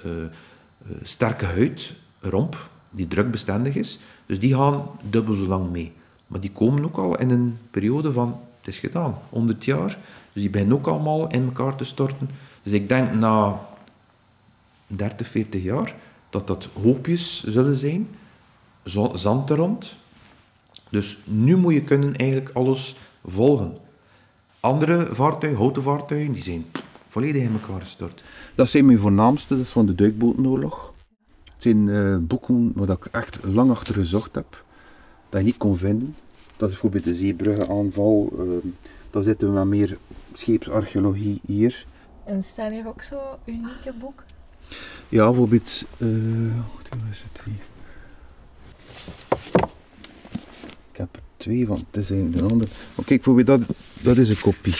uh, 0.06 0.12
sterke 1.02 1.44
huid, 1.44 1.92
romp, 2.20 2.68
die 2.90 3.08
drukbestendig 3.08 3.74
is. 3.74 3.98
Dus 4.26 4.38
die 4.38 4.54
gaan 4.54 4.86
dubbel 5.02 5.34
zo 5.34 5.46
lang 5.46 5.70
mee. 5.70 5.92
Maar 6.26 6.40
die 6.40 6.52
komen 6.52 6.84
ook 6.84 6.96
al 6.96 7.18
in 7.18 7.30
een 7.30 7.58
periode 7.70 8.12
van, 8.12 8.40
het 8.58 8.68
is 8.68 8.78
gedaan, 8.78 9.18
100 9.28 9.64
jaar. 9.64 9.98
Dus 10.32 10.42
die 10.42 10.50
beginnen 10.50 10.76
ook 10.76 10.86
allemaal 10.86 11.28
in 11.28 11.44
elkaar 11.44 11.76
te 11.76 11.84
storten. 11.84 12.30
Dus 12.62 12.72
ik 12.72 12.88
denk 12.88 13.12
na 13.12 13.60
30, 14.86 15.28
40 15.28 15.62
jaar 15.62 15.94
dat 16.30 16.46
dat 16.46 16.68
hoopjes 16.82 17.44
zullen 17.46 17.76
zijn. 17.76 18.08
Zand 19.14 19.50
er 19.50 19.56
rond. 19.56 19.96
Dus 20.90 21.18
nu 21.24 21.56
moet 21.56 21.72
je 21.72 21.82
kunnen 21.82 22.14
eigenlijk 22.14 22.50
alles 22.54 22.96
volgen. 23.24 23.76
Andere 24.60 25.14
vaartuigen, 25.14 25.60
houten 25.60 25.82
vaartuigen, 25.82 26.32
die 26.32 26.42
zijn 26.42 26.64
volledig 27.08 27.42
in 27.42 27.52
elkaar 27.52 27.80
gestort. 27.80 28.24
Dat 28.54 28.70
zijn 28.70 28.86
mijn 28.86 28.98
voornaamste, 28.98 29.56
dat 29.56 29.64
is 29.64 29.70
van 29.70 29.86
de 29.86 29.94
duikbotenoorlog. 29.94 30.94
Het 31.44 31.62
zijn 31.62 31.86
uh, 31.86 32.16
boeken 32.20 32.72
waar 32.74 32.90
ik 32.90 33.04
echt 33.04 33.38
lang 33.44 33.70
achter 33.70 33.94
gezocht 33.94 34.34
heb, 34.34 34.64
dat 35.28 35.40
je 35.40 35.46
niet 35.46 35.56
kon 35.56 35.78
vinden. 35.78 36.16
Dat 36.56 36.68
is 36.68 36.74
bijvoorbeeld 36.74 37.04
de 37.04 37.14
Zeebruggenaanval. 37.14 38.32
Uh, 38.38 38.70
daar 39.10 39.22
zitten 39.22 39.48
we 39.48 39.54
met 39.54 39.66
meer 39.66 39.98
scheepsarcheologie 40.32 41.40
hier. 41.46 41.86
En 42.24 42.42
staan 42.42 42.72
hier 42.72 42.88
ook 42.88 43.02
zo 43.02 43.38
unieke 43.44 43.92
boeken? 44.00 44.24
Ja, 45.08 45.26
bijvoorbeeld... 45.26 45.84
Uh, 45.98 46.54
wat 46.78 46.98
is 47.10 47.24
het 47.32 47.40
hier? 47.44 47.62
Ik 50.98 51.04
heb 51.04 51.16
er 51.16 51.22
twee 51.36 51.66
van, 51.66 51.84
het 51.90 51.96
is 52.02 52.10
een 52.10 52.34
andere. 52.42 52.70
Maar 52.94 53.04
kijk, 53.04 53.22
bijvoorbeeld 53.22 53.46
dat, 53.46 53.76
dat 54.02 54.16
is 54.16 54.28
een 54.28 54.40
kopie. 54.40 54.74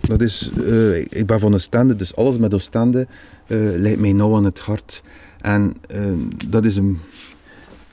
Dat 0.00 0.20
is, 0.20 0.50
uh, 0.56 0.96
ik 0.98 1.26
ben 1.26 1.40
van 1.40 1.54
Oostende, 1.54 1.96
dus 1.96 2.16
alles 2.16 2.38
met 2.38 2.54
Oostende 2.54 3.06
uh, 3.46 3.80
lijkt 3.80 4.00
mij 4.00 4.12
nauw 4.12 4.36
aan 4.36 4.44
het 4.44 4.58
hart. 4.58 5.02
En 5.40 5.76
uh, 5.94 6.12
dat 6.48 6.64
is 6.64 6.76
een, 6.76 6.98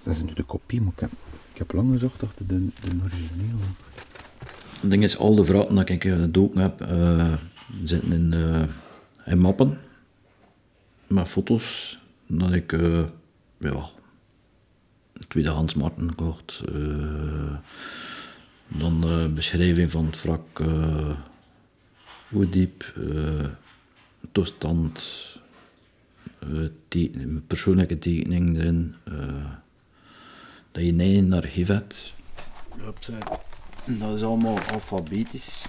dat 0.03 0.15
is 0.15 0.35
de 0.35 0.43
kopie, 0.43 0.81
maar 0.81 0.93
ik 1.53 1.57
heb, 1.57 1.71
lang 1.71 1.91
gezocht 1.91 2.23
achter 2.23 2.47
de, 2.47 2.67
de 2.81 2.89
origineel. 3.03 3.57
Het 4.79 4.89
ding 4.89 5.03
is, 5.03 5.17
al 5.17 5.35
de 5.35 5.43
vragen 5.43 5.75
dat 5.75 5.89
ik 5.89 6.03
gedoken 6.03 6.61
heb, 6.61 6.87
zitten 7.83 8.11
in, 8.11 8.33
in 9.25 9.39
mappen 9.39 9.77
met 11.07 11.27
foto's 11.27 11.99
dat 12.27 12.53
ik 12.53 12.71
ja, 13.57 13.89
tweedehands 15.27 15.73
marten 15.73 16.15
kocht. 16.15 16.61
dan 18.67 19.33
beschrijving 19.33 19.91
van 19.91 20.05
het 20.05 20.21
wrak 20.21 20.61
hoe 22.29 22.49
diep, 22.49 22.93
uh, 22.97 23.45
toestand, 24.31 25.07
uh, 26.47 26.69
teken, 26.88 27.43
persoonlijke 27.47 27.97
tekening 27.97 28.57
erin, 28.57 28.95
uh, 29.07 29.45
dat 30.71 30.83
je 30.83 30.91
nee 30.91 31.21
naar 31.21 31.43
geeft. 31.43 32.13
Dat 33.85 34.13
is 34.15 34.23
allemaal 34.23 34.59
alfabetisch. 34.59 35.65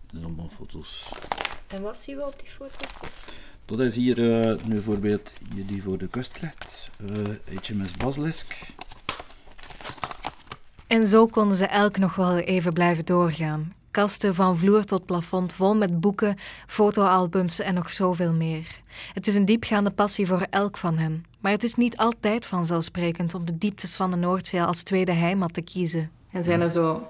Dat 0.00 0.10
zijn 0.10 0.24
allemaal 0.24 0.50
foto's. 0.56 1.12
En 1.66 1.82
wat 1.82 1.98
zien 1.98 2.16
we 2.16 2.26
op 2.26 2.40
die 2.40 2.48
foto's? 2.48 3.24
Dat 3.76 3.80
is 3.80 3.96
hier 3.96 4.18
uh, 4.18 4.56
nu 4.66 4.74
bijvoorbeeld 4.74 5.32
die 5.66 5.82
voor 5.82 5.98
de 5.98 6.08
kust 6.08 6.40
ligt. 6.42 6.90
Uh, 7.00 7.58
HMS 7.62 7.90
Basilisk. 7.96 8.72
En 10.86 11.06
zo 11.06 11.26
konden 11.26 11.56
ze 11.56 11.66
elk 11.66 11.98
nog 11.98 12.14
wel 12.14 12.36
even 12.36 12.72
blijven 12.72 13.04
doorgaan. 13.04 13.72
Kasten 13.90 14.34
van 14.34 14.58
vloer 14.58 14.84
tot 14.84 15.06
plafond 15.06 15.52
vol 15.52 15.76
met 15.76 16.00
boeken, 16.00 16.36
fotoalbums 16.66 17.60
en 17.60 17.74
nog 17.74 17.90
zoveel 17.90 18.32
meer. 18.32 18.80
Het 19.12 19.26
is 19.26 19.36
een 19.36 19.44
diepgaande 19.44 19.90
passie 19.90 20.26
voor 20.26 20.46
elk 20.50 20.76
van 20.76 20.98
hen. 20.98 21.24
Maar 21.40 21.52
het 21.52 21.64
is 21.64 21.74
niet 21.74 21.96
altijd 21.96 22.46
vanzelfsprekend 22.46 23.34
om 23.34 23.44
de 23.44 23.58
dieptes 23.58 23.96
van 23.96 24.10
de 24.10 24.16
Noordzee 24.16 24.62
als 24.62 24.82
tweede 24.82 25.12
heimat 25.12 25.52
te 25.52 25.62
kiezen. 25.62 26.10
En 26.30 26.44
zijn 26.44 26.60
er 26.60 26.70
zo 26.70 27.08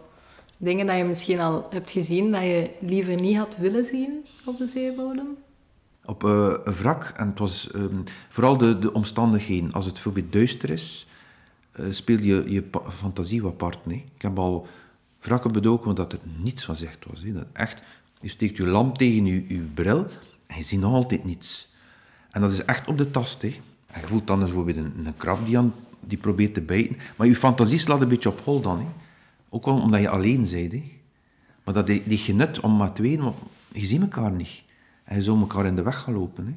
dingen 0.57 0.87
dat 0.87 0.97
je 0.97 1.05
misschien 1.05 1.41
al 1.41 1.67
hebt 1.71 1.91
gezien 1.91 2.33
dat 2.33 2.43
je 2.43 2.71
liever 2.81 3.21
niet 3.21 3.37
had 3.37 3.57
willen 3.57 3.85
zien 3.85 4.27
op 4.45 4.59
de 4.59 4.67
zeebodem? 4.67 5.37
Op 6.11 6.25
uh, 6.25 6.55
een 6.65 6.75
wrak, 6.75 7.13
en 7.17 7.29
het 7.29 7.39
was 7.39 7.75
um, 7.75 8.05
vooral 8.29 8.57
de, 8.57 8.79
de 8.79 8.93
omstandigheden. 8.93 9.73
Als 9.73 9.85
het 9.85 9.95
bijvoorbeeld 9.95 10.33
duister 10.33 10.71
is, 10.71 11.07
uh, 11.81 11.87
speel 11.91 12.19
je 12.19 12.45
je 12.49 12.65
fantasie 12.89 13.43
wat 13.43 13.53
apart. 13.53 13.87
Nee? 13.87 14.05
Ik 14.15 14.23
heb 14.23 14.39
al 14.39 14.67
wrakken 15.21 15.53
bedoken, 15.53 15.89
omdat 15.89 16.13
er 16.13 16.19
niets 16.37 16.65
van 16.65 16.77
zicht 16.77 17.05
was. 17.11 17.23
Dat 17.25 17.47
echt, 17.53 17.83
je 18.19 18.29
steekt 18.29 18.57
je 18.57 18.67
lamp 18.67 18.99
tegen 18.99 19.27
je, 19.27 19.45
je 19.49 19.61
bril 19.75 20.07
en 20.47 20.57
je 20.57 20.63
ziet 20.63 20.81
nog 20.81 20.93
altijd 20.93 21.25
niets. 21.25 21.69
En 22.31 22.41
dat 22.41 22.53
is 22.53 22.65
echt 22.65 22.89
op 22.89 22.99
de 22.99 23.11
tast. 23.11 23.43
Hè. 23.43 23.61
En 23.87 24.01
je 24.01 24.07
voelt 24.07 24.27
dan 24.27 24.39
bijvoorbeeld 24.39 24.77
een, 24.77 25.07
een 25.07 25.17
krab 25.17 25.47
die, 25.47 25.59
aan, 25.59 25.75
die 26.01 26.19
probeert 26.19 26.55
te 26.55 26.63
bijten. 26.63 26.97
Maar 27.17 27.27
je 27.27 27.37
fantasie 27.37 27.79
slaat 27.79 28.01
een 28.01 28.09
beetje 28.09 28.29
op 28.29 28.41
hol 28.45 28.61
dan. 28.61 28.79
Hè. 28.79 28.87
Ook 29.49 29.65
al 29.65 29.81
omdat 29.81 30.01
je 30.01 30.09
alleen 30.09 30.49
bent. 30.51 30.85
Maar 31.65 31.75
dat 31.75 31.87
die, 31.87 32.03
die 32.07 32.19
genut 32.19 32.61
om 32.61 32.77
maar 32.77 32.93
weten, 32.95 33.25
want 33.25 33.37
je 33.73 33.85
ziet 33.85 34.01
elkaar 34.01 34.33
niet. 34.33 34.63
Je 35.15 35.23
zou 35.23 35.41
elkaar 35.41 35.67
in 35.67 35.77
de 35.77 35.83
weg 35.83 35.99
gaan 35.99 36.15
lopen. 36.15 36.47
Hè. 36.47 36.55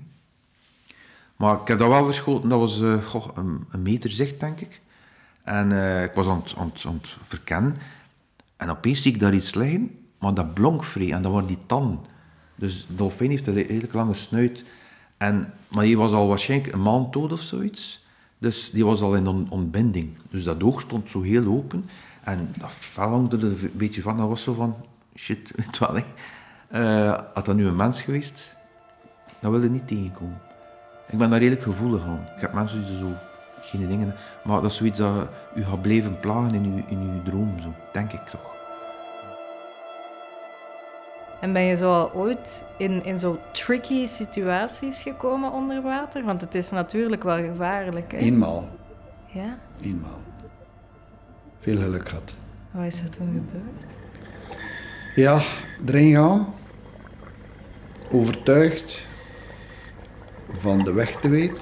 Maar 1.36 1.62
ik 1.62 1.68
heb 1.68 1.78
dat 1.78 1.88
wel 1.88 2.06
verschoten, 2.06 2.50
dat 2.50 2.60
was 2.60 2.82
goh, 3.06 3.28
een, 3.36 3.66
een, 3.72 3.82
meter 3.82 4.10
zicht, 4.10 4.40
denk 4.40 4.60
ik. 4.60 4.82
En 5.44 5.72
uh, 5.72 6.04
ik 6.04 6.12
was 6.14 6.28
aan 6.28 6.42
het, 6.44 6.56
aan, 6.58 6.72
aan 6.86 7.02
verkennen. 7.24 7.76
En 8.58 8.70
opeens 8.70 9.02
zie 9.02 9.14
ik 9.14 9.20
daar 9.20 9.34
iets 9.34 9.54
liggen, 9.54 10.00
maar 10.20 10.34
dat 10.34 10.54
blonk 10.54 10.84
vrij 10.84 11.12
en 11.12 11.22
dat 11.22 11.32
waren 11.32 11.48
die 11.48 11.66
tanden. 11.66 12.00
Dus 12.56 12.86
de 12.88 12.96
dolfijn 12.96 13.30
heeft 13.30 13.48
een 13.48 13.54
redelijk 13.54 13.94
lange 13.94 14.14
snuit. 14.14 14.64
En, 15.18 15.54
maar 15.68 15.84
die 15.84 15.98
was 15.98 16.12
al 16.12 16.28
waarschijnlijk 16.28 16.74
een 16.74 16.82
maand 16.82 17.14
dood 17.14 17.32
of 17.32 17.42
zoiets. 17.42 18.06
Dus 18.38 18.72
die 18.72 18.86
was 18.86 19.02
al 19.02 19.16
in 19.16 19.28
on 19.28 19.48
ontbinding. 19.50 20.18
Dus 20.30 20.44
dat 20.44 20.64
oog 20.64 20.82
stond 20.82 21.10
zo 21.10 21.22
heel 21.22 21.46
open. 21.46 21.90
En 22.24 22.54
dat 22.58 22.72
hangde 22.96 23.38
er 23.38 23.44
een 23.44 23.72
beetje 23.74 24.02
van. 24.02 24.18
Dat 24.18 24.28
was 24.28 24.44
zo 24.44 24.54
van, 24.54 24.76
shit, 25.16 25.52
weet 25.56 25.78
wel. 25.78 25.96
Hè. 25.96 26.04
Uh, 26.76 27.20
had 27.34 27.46
dat 27.46 27.56
nu 27.56 27.68
een 27.68 27.76
mens 27.76 28.02
geweest, 28.02 28.56
dan 29.40 29.52
wil 29.52 29.62
je 29.62 29.70
niet 29.70 29.88
tegenkomen. 29.88 30.42
Ik 31.08 31.18
ben 31.18 31.30
daar 31.30 31.40
redelijk 31.40 31.64
gevoelig 31.64 32.04
aan. 32.04 32.28
Ik 32.36 32.42
heb 32.42 32.54
mensen 32.54 32.86
die 32.86 32.98
zo 32.98 33.12
geen 33.62 33.88
dingen... 33.88 34.16
Maar 34.44 34.62
dat 34.62 34.72
is 34.72 34.78
zoiets 34.78 34.98
dat 34.98 35.30
u 35.56 35.64
gaat 35.64 35.82
blijven 35.82 36.20
plagen 36.20 36.54
in 36.54 36.64
uw, 36.66 36.84
in 36.88 37.10
uw 37.10 37.24
droom, 37.24 37.60
zo, 37.62 37.74
denk 37.92 38.12
ik 38.12 38.28
toch. 38.30 38.52
En 41.42 41.54
ben 41.54 41.62
je 41.62 41.76
zo 41.76 42.12
ooit 42.14 42.66
in, 42.78 43.06
in 43.06 43.20
zo 43.20 43.40
tricky 43.52 44.06
situaties 44.06 45.02
gekomen 45.02 45.52
onder 45.52 45.82
water? 45.82 46.24
Want 46.24 46.42
het 46.42 46.56
is 46.56 46.70
natuurlijk 46.70 47.24
wel 47.24 47.38
gevaarlijk. 47.38 48.12
Hè? 48.12 48.18
Eenmaal. 48.18 48.68
Ja? 49.26 49.58
Eenmaal. 49.82 50.22
Veel 51.60 51.78
geluk 51.78 52.10
gehad. 52.10 52.36
Wat 52.72 52.86
is 52.86 53.00
er 53.00 53.10
toen 53.10 53.28
gebeurd? 53.34 53.92
Ja, 55.16 55.40
erin 55.86 56.16
gaan. 56.16 56.54
Overtuigd 58.14 59.08
van 60.50 60.84
de 60.84 60.94
weg 60.94 61.12
te 61.12 61.30
weten. 61.30 61.58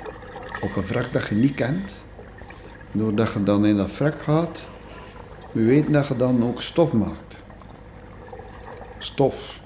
Op 0.61 0.75
een 0.75 0.85
wrak 0.85 1.13
dat 1.13 1.27
je 1.27 1.35
niet 1.35 1.53
kent. 1.53 1.93
Doordat 2.91 3.33
je 3.33 3.43
dan 3.43 3.65
in 3.65 3.75
dat 3.77 3.97
wrak 3.97 4.21
gaat, 4.21 4.67
we 5.51 5.63
weten 5.63 5.91
dat 5.91 6.07
je 6.07 6.15
dan 6.15 6.43
ook 6.43 6.61
stof 6.61 6.93
maakt. 6.93 7.43
Stof 8.97 9.61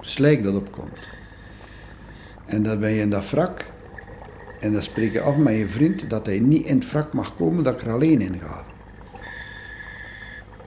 slijk 0.00 0.42
dat 0.42 0.54
opkomt. 0.54 0.98
En 2.46 2.62
dan 2.62 2.80
ben 2.80 2.90
je 2.90 3.00
in 3.00 3.10
dat 3.10 3.30
wrak 3.30 3.64
en 4.60 4.72
dan 4.72 4.82
spreek 4.82 5.12
je 5.12 5.20
af 5.20 5.36
met 5.36 5.56
je 5.56 5.68
vriend 5.68 6.10
dat 6.10 6.26
hij 6.26 6.38
niet 6.38 6.66
in 6.66 6.78
het 6.78 6.90
wrak 6.90 7.12
mag 7.12 7.36
komen, 7.36 7.64
dat 7.64 7.74
ik 7.74 7.86
er 7.86 7.92
alleen 7.92 8.20
in 8.20 8.40
ga. 8.40 8.64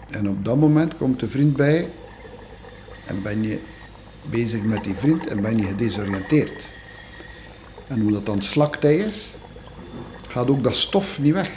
En 0.09 0.29
op 0.29 0.45
dat 0.45 0.57
moment 0.57 0.97
komt 0.97 1.19
de 1.19 1.29
vriend 1.29 1.55
bij 1.55 1.89
en 3.05 3.21
ben 3.21 3.43
je 3.43 3.59
bezig 4.29 4.63
met 4.63 4.83
die 4.83 4.95
vriend 4.95 5.27
en 5.27 5.41
ben 5.41 5.57
je 5.57 5.63
gedesoriënteerd. 5.63 6.69
En 7.87 8.01
omdat 8.01 8.25
dan 8.25 8.41
slaktij 8.41 8.95
is, 8.95 9.35
gaat 10.27 10.49
ook 10.49 10.63
dat 10.63 10.75
stof 10.75 11.19
niet 11.19 11.33
weg. 11.33 11.51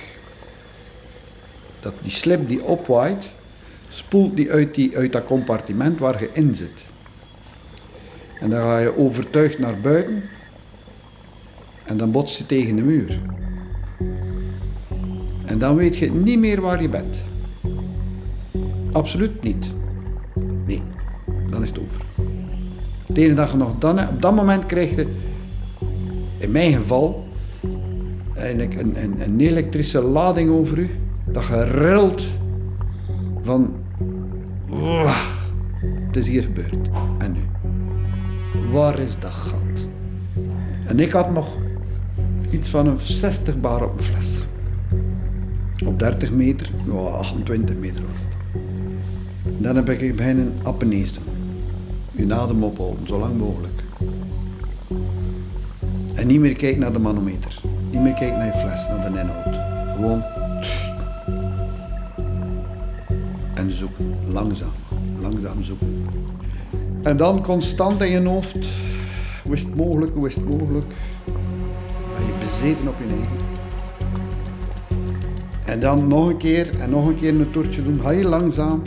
Dat 1.80 1.94
die 2.02 2.12
slip 2.12 2.48
die 2.48 2.62
opwaait, 2.62 3.34
spoelt 3.88 4.36
die 4.36 4.50
uit, 4.50 4.74
die 4.74 4.96
uit 4.96 5.12
dat 5.12 5.24
compartiment 5.24 5.98
waar 5.98 6.20
je 6.20 6.30
in 6.32 6.54
zit. 6.54 6.84
En 8.40 8.50
dan 8.50 8.60
ga 8.60 8.78
je 8.78 8.98
overtuigd 8.98 9.58
naar 9.58 9.80
buiten 9.80 10.22
en 11.84 11.96
dan 11.96 12.10
bots 12.10 12.38
je 12.38 12.46
tegen 12.46 12.76
de 12.76 12.82
muur. 12.82 13.20
En 15.46 15.58
dan 15.58 15.76
weet 15.76 15.96
je 15.96 16.12
niet 16.12 16.38
meer 16.38 16.60
waar 16.60 16.82
je 16.82 16.88
bent. 16.88 17.16
Absoluut 18.92 19.42
niet. 19.42 19.66
Nee, 20.66 20.82
dan 21.50 21.62
is 21.62 21.68
het 21.68 21.80
over. 21.80 21.99
Het 23.10 23.18
ene 23.18 23.46
je 23.50 23.56
nog 23.56 23.78
dan, 23.78 23.98
op 24.08 24.22
dat 24.22 24.34
moment 24.34 24.66
krijg 24.66 24.94
je, 24.94 25.06
in 26.38 26.50
mijn 26.50 26.72
geval, 26.72 27.28
een, 28.34 28.60
een, 28.78 29.20
een 29.22 29.40
elektrische 29.40 30.02
lading 30.02 30.50
over 30.50 30.78
u, 30.78 30.90
dat 31.24 31.46
je 31.46 31.64
rilt 31.64 32.22
van, 33.42 33.74
het 36.06 36.16
is 36.16 36.28
hier 36.28 36.42
gebeurd. 36.42 36.88
En 37.18 37.32
nu? 37.32 37.40
waar 38.70 38.98
is 38.98 39.18
dat 39.18 39.32
gat? 39.32 39.88
En 40.86 40.98
ik 40.98 41.10
had 41.10 41.32
nog 41.32 41.56
iets 42.50 42.68
van 42.68 42.86
een 42.86 42.98
60 42.98 43.60
bar 43.60 43.84
op 43.84 43.94
mijn 43.94 44.06
fles. 44.06 44.44
Op 45.86 45.98
30 45.98 46.32
meter, 46.32 46.70
ja, 46.86 46.92
28 46.92 47.76
meter 47.76 48.02
was 48.10 48.20
het. 48.20 48.36
Dan 49.58 49.76
heb 49.76 49.88
ik 49.88 50.16
beginnen 50.16 50.52
apnees 50.62 51.12
doen. 51.12 51.39
Je 52.26 52.34
adem 52.34 52.62
ophouden, 52.62 53.06
zo 53.06 53.18
lang 53.18 53.38
mogelijk. 53.38 53.82
En 56.14 56.26
niet 56.26 56.40
meer 56.40 56.56
kijken 56.56 56.80
naar 56.80 56.92
de 56.92 56.98
manometer. 56.98 57.60
Niet 57.90 58.00
meer 58.00 58.12
kijken 58.12 58.38
naar 58.38 58.46
je 58.46 58.52
fles, 58.52 58.88
naar 58.88 59.12
de 59.12 59.18
inhoud. 59.18 59.56
Gewoon. 59.94 60.22
En 63.54 63.70
zoeken. 63.70 64.14
Langzaam. 64.32 64.72
Langzaam 65.20 65.62
zoeken. 65.62 66.06
En 67.02 67.16
dan 67.16 67.42
constant 67.42 68.02
in 68.02 68.10
je 68.10 68.28
hoofd, 68.28 68.66
het 69.50 69.74
mogelijk, 69.76 70.12
het 70.22 70.48
mogelijk? 70.48 70.86
Ben 72.14 72.26
je 72.26 72.32
bezeten 72.40 72.88
op 72.88 72.94
je 72.98 73.14
eigen. 73.14 73.36
En 75.66 75.80
dan 75.80 76.08
nog 76.08 76.28
een 76.28 76.36
keer 76.36 76.80
en 76.80 76.90
nog 76.90 77.06
een 77.06 77.16
keer 77.16 77.40
een 77.40 77.50
toertje 77.50 77.82
doen, 77.82 78.00
heel 78.06 78.28
langzaam. 78.28 78.82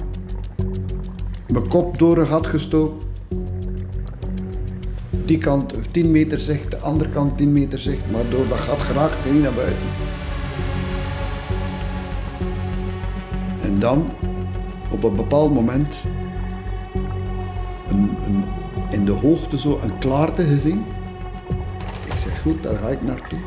Mijn 1.48 1.68
kop 1.68 1.98
door 1.98 2.18
een 2.18 2.28
gat 2.28 2.48
gestoken. 2.48 3.03
Die 5.26 5.38
kant 5.38 5.94
10 5.94 6.12
meter 6.12 6.40
zicht, 6.40 6.72
de 6.72 6.78
andere 6.78 7.10
kant 7.10 7.38
10 7.38 7.54
meter 7.54 7.80
zicht, 7.80 8.12
maar 8.12 8.30
door 8.30 8.48
dat 8.48 8.58
gat 8.58 8.82
geraakt 8.82 9.32
niet 9.32 9.42
naar 9.42 9.54
buiten. 9.54 9.88
En 13.62 13.80
dan, 13.80 14.10
op 14.92 15.04
een 15.04 15.16
bepaald 15.16 15.54
moment, 15.54 16.06
een, 17.88 18.44
in 18.92 19.06
de 19.06 19.12
hoogte 19.12 19.58
zo 19.58 19.80
een 19.84 19.98
klaarte 20.00 20.44
gezien. 20.44 20.86
Ik 22.06 22.16
zeg 22.16 22.42
goed, 22.42 22.64
daar 22.64 22.78
ga 22.78 22.88
ik 22.88 23.02
naartoe. 23.02 23.40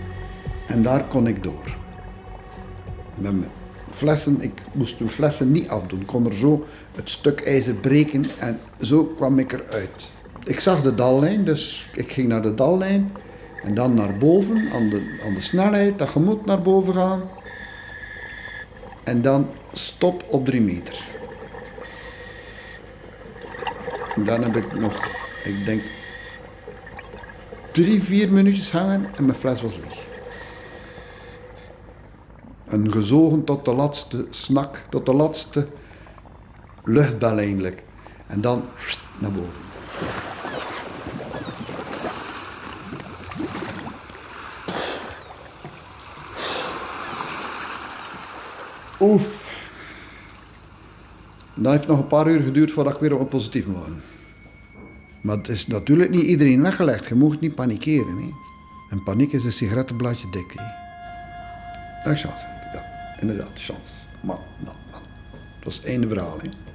En 0.66 0.82
daar 0.82 1.04
kon 1.08 1.26
ik 1.26 1.42
door. 1.42 1.76
Met 3.14 3.32
mijn 3.32 3.50
flessen, 3.90 4.40
ik 4.40 4.62
moest 4.72 4.98
mijn 4.98 5.10
flessen 5.10 5.52
niet 5.52 5.68
afdoen. 5.68 6.00
Ik 6.00 6.06
kon 6.06 6.26
er 6.26 6.34
zo 6.36 6.64
het 6.94 7.10
stuk 7.10 7.40
ijzer 7.40 7.74
breken 7.74 8.24
en 8.38 8.58
zo 8.80 9.04
kwam 9.04 9.38
ik 9.38 9.52
eruit. 9.52 10.14
Ik 10.46 10.60
zag 10.60 10.82
de 10.82 10.94
dallijn, 10.94 11.44
dus 11.44 11.90
ik 11.94 12.12
ging 12.12 12.28
naar 12.28 12.42
de 12.42 12.54
dallijn. 12.54 13.12
En 13.62 13.74
dan 13.74 13.94
naar 13.94 14.18
boven, 14.18 14.70
aan 14.72 14.88
de, 14.88 15.20
aan 15.24 15.34
de 15.34 15.40
snelheid, 15.40 15.98
dat 15.98 16.12
je 16.12 16.20
moet 16.20 16.46
naar 16.46 16.62
boven 16.62 16.94
gaan. 16.94 17.22
En 19.04 19.22
dan 19.22 19.48
stop 19.72 20.24
op 20.30 20.44
drie 20.44 20.60
meter. 20.60 21.04
Dan 24.16 24.42
heb 24.42 24.56
ik 24.56 24.78
nog, 24.78 25.04
ik 25.44 25.64
denk, 25.64 25.82
drie, 27.72 28.02
vier 28.02 28.32
minuutjes 28.32 28.70
hangen 28.70 29.10
en 29.16 29.24
mijn 29.24 29.38
fles 29.38 29.62
was 29.62 29.76
leeg. 29.76 30.06
Een 32.66 32.92
gezogen 32.92 33.44
tot 33.44 33.64
de 33.64 33.74
laatste 33.74 34.26
snak, 34.30 34.82
tot 34.90 35.06
de 35.06 35.14
laatste 35.14 35.66
luchtbel 36.84 37.38
eindelijk. 37.38 37.82
En 38.26 38.40
dan 38.40 38.64
naar 39.18 39.32
boven. 39.32 39.64
Oef. 49.00 49.54
Dat 51.54 51.72
heeft 51.72 51.86
nog 51.86 51.98
een 51.98 52.06
paar 52.06 52.28
uur 52.28 52.40
geduurd 52.42 52.70
voordat 52.70 52.94
ik 52.94 53.00
weer 53.00 53.14
op 53.14 53.20
een 53.20 53.28
positief 53.28 53.66
was. 53.66 53.88
Maar 55.20 55.36
het 55.36 55.48
is 55.48 55.66
natuurlijk 55.66 56.10
niet 56.10 56.22
iedereen 56.22 56.62
weggelegd. 56.62 57.06
Je 57.06 57.14
moet 57.14 57.40
niet 57.40 57.54
panikeren. 57.54 58.16
Hè. 58.16 58.30
En 58.90 59.02
paniek 59.02 59.32
is 59.32 59.44
een 59.44 59.52
sigarettenbladje 59.52 60.30
dik. 60.30 60.52
Hè. 60.54 60.64
Dat 62.04 62.12
is 62.12 62.20
chance. 62.20 62.46
Ja, 62.72 62.84
inderdaad, 63.20 63.50
chance. 63.54 64.06
Maar, 64.20 64.38
nou, 64.58 64.76
man. 64.90 65.00
Dat 65.60 65.72
is 65.72 65.92
het 65.92 66.08
verhaal. 66.08 66.38
Hè. 66.42 66.65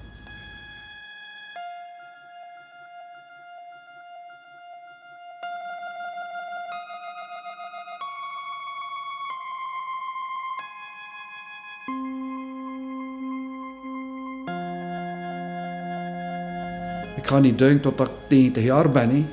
Ga 17.31 17.39
niet 17.39 17.57
duiken 17.57 17.81
tot 17.81 17.99
ik 17.99 18.09
90 18.29 18.63
jaar 18.63 18.91
ben. 18.91 19.09
Hè. 19.09 19.25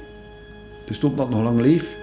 Dus 0.87 0.99
tot 0.99 1.17
dat 1.17 1.27
ik 1.27 1.33
nog 1.35 1.43
lang 1.43 1.61
leef. 1.61 1.97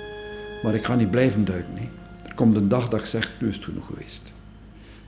Maar 0.63 0.75
ik 0.75 0.85
ga 0.85 0.95
niet 0.95 1.11
blijven 1.11 1.45
duiken. 1.45 1.89
Er 2.25 2.33
komt 2.35 2.57
een 2.57 2.67
dag 2.67 2.89
dat 2.89 2.99
ik 2.99 3.05
zeg, 3.05 3.31
nu 3.39 3.47
is 3.47 3.55
het 3.55 3.63
genoeg 3.63 3.85
geweest. 3.85 4.21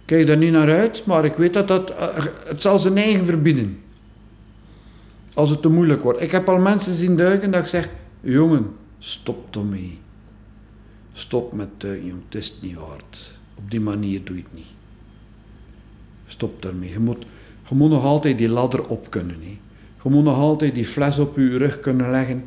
Ik 0.02 0.06
kijk 0.06 0.30
er 0.30 0.38
niet 0.38 0.52
naar 0.52 0.70
uit, 0.70 1.06
maar 1.06 1.26
ik 1.26 1.36
weet 1.36 1.54
dat 1.54 1.68
dat... 1.68 1.90
Eh, 1.90 2.26
het 2.46 2.62
zal 2.62 2.80
zijn 2.80 2.98
eigen 2.98 3.26
verbieden. 3.26 3.80
Als 5.34 5.50
het 5.50 5.62
te 5.62 5.70
moeilijk 5.70 6.04
wordt. 6.04 6.22
Ik 6.22 6.32
heb 6.32 6.50
al 6.50 6.58
mensen 6.58 6.96
zien 6.96 7.16
duiken 7.16 7.52
dat 7.52 7.62
ik 7.62 7.68
zeg, 7.68 7.90
jongen, 8.22 8.66
stop 9.00 9.56
ermee. 9.56 10.00
Stop 11.12 11.54
met 11.54 11.70
duiken, 11.78 12.06
jongen. 12.08 12.24
Het 12.26 12.36
is 12.36 12.54
niet 12.62 12.76
waard. 12.76 13.40
Op 13.56 13.72
die 13.72 13.82
manier 13.82 14.24
doe 14.24 14.36
je 14.36 14.42
het 14.42 14.54
niet. 14.54 14.74
Stop 16.28 16.62
daarmee. 16.62 16.90
Je 16.90 17.00
moet, 17.00 17.26
je 17.70 17.76
moet 17.76 17.90
nog 17.90 18.04
altijd 18.04 18.38
die 18.38 18.50
ladder 18.50 18.88
op 18.88 19.10
kunnen. 19.10 19.60
Je 20.04 20.10
moet 20.10 20.24
nog 20.24 20.38
altijd 20.38 20.76
die 20.76 20.86
fles 20.86 21.18
op 21.18 21.36
je 21.36 21.58
rug 21.58 21.80
kunnen 21.80 22.10
leggen. 22.10 22.44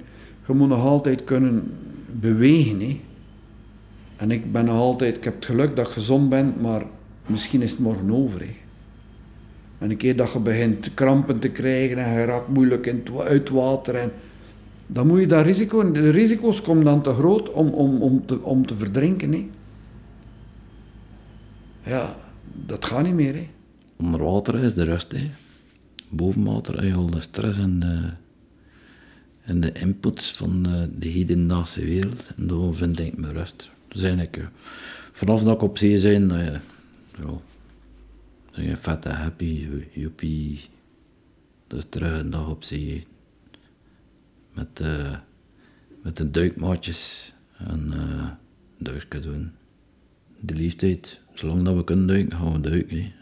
Je 0.47 0.53
moet 0.53 0.69
nog 0.69 0.85
altijd 0.85 1.25
kunnen 1.25 1.73
bewegen. 2.11 2.81
Hè. 2.81 3.01
En 4.17 4.31
ik 4.31 4.53
ben 4.53 4.65
nog 4.65 4.77
altijd, 4.77 5.17
ik 5.17 5.25
heb 5.25 5.35
het 5.35 5.45
geluk 5.45 5.77
dat 5.77 5.87
ik 5.87 5.93
gezond 5.93 6.29
ben, 6.29 6.55
maar 6.61 6.83
misschien 7.27 7.63
is 7.63 7.71
het 7.71 7.81
morgen 7.81 8.11
over. 8.11 8.41
Hè. 8.41 8.57
En 9.79 9.91
een 9.91 9.97
keer 9.97 10.17
dat 10.17 10.33
je 10.33 10.39
begint 10.39 10.95
krampen 10.95 11.39
te 11.39 11.49
krijgen 11.49 11.99
en 11.99 12.19
je 12.19 12.25
raakt 12.25 12.49
moeilijk 12.49 12.87
in 12.87 13.03
het, 13.05 13.27
uit 13.27 13.51
water 13.51 13.95
en 13.95 14.13
dan 14.87 15.07
moet 15.07 15.21
je 15.21 15.27
dat 15.27 15.45
risico... 15.45 15.93
De 15.93 16.11
risico's 16.11 16.63
komen 16.63 16.85
dan 16.85 17.03
te 17.03 17.11
groot 17.11 17.53
om, 17.53 17.69
om, 17.69 18.03
om, 18.03 18.27
te, 18.27 18.43
om 18.43 18.67
te 18.67 18.77
verdrinken. 18.77 19.33
Hè. 19.33 19.49
Ja, 21.83 22.17
dat 22.67 22.85
gaat 22.85 23.03
niet 23.03 23.15
meer. 23.15 23.35
Hè. 23.35 23.49
Onder 23.97 24.23
water 24.23 24.65
is 24.65 24.75
de 24.75 24.85
rust. 24.85 25.13
Hè. 25.13 25.31
Boven 26.11 26.45
water 26.45 26.75
heb 26.75 26.85
je 26.85 26.95
al 26.95 27.11
de 27.11 27.21
stress 27.21 27.59
en, 27.59 27.81
uh, 27.85 28.11
en 29.49 29.61
de 29.61 29.73
inputs 29.73 30.33
van 30.33 30.69
uh, 30.69 30.83
de 30.99 31.09
hedendaagse 31.09 31.85
wereld. 31.85 32.31
En 32.37 32.47
dan 32.47 32.77
vind 32.77 32.99
ik 32.99 33.19
mijn 33.19 33.33
rust. 33.33 33.71
Dus 33.89 34.03
eigenlijk, 34.03 34.37
uh, 34.37 34.47
vanaf 35.13 35.43
dat 35.43 35.55
ik 35.55 35.63
op 35.63 35.79
zee 35.79 36.01
dan 36.01 36.39
je, 36.39 36.61
ja, 37.19 37.41
dan 38.51 38.65
je 38.65 38.77
vet 38.77 39.07
en 39.07 39.17
happy, 39.17 39.69
joepie. 39.93 40.61
Is 41.69 41.87
terug 41.89 42.21
een 42.21 42.31
dag 42.31 42.49
op 42.49 42.65
zee. 42.65 43.07
Met, 44.53 44.81
uh, 44.83 45.17
met 46.03 46.17
de 46.17 46.31
duikmaatjes 46.31 47.33
en 47.59 47.93
uh, 47.95 48.31
duikjes 48.79 49.23
doen. 49.23 49.53
De 50.41 50.55
leeftijd, 50.55 51.21
zolang 51.35 51.63
dat 51.63 51.77
we 51.77 51.85
kunnen 51.85 52.07
duiken, 52.07 52.37
gaan 52.37 52.53
we 52.53 52.61
duiken. 52.61 53.13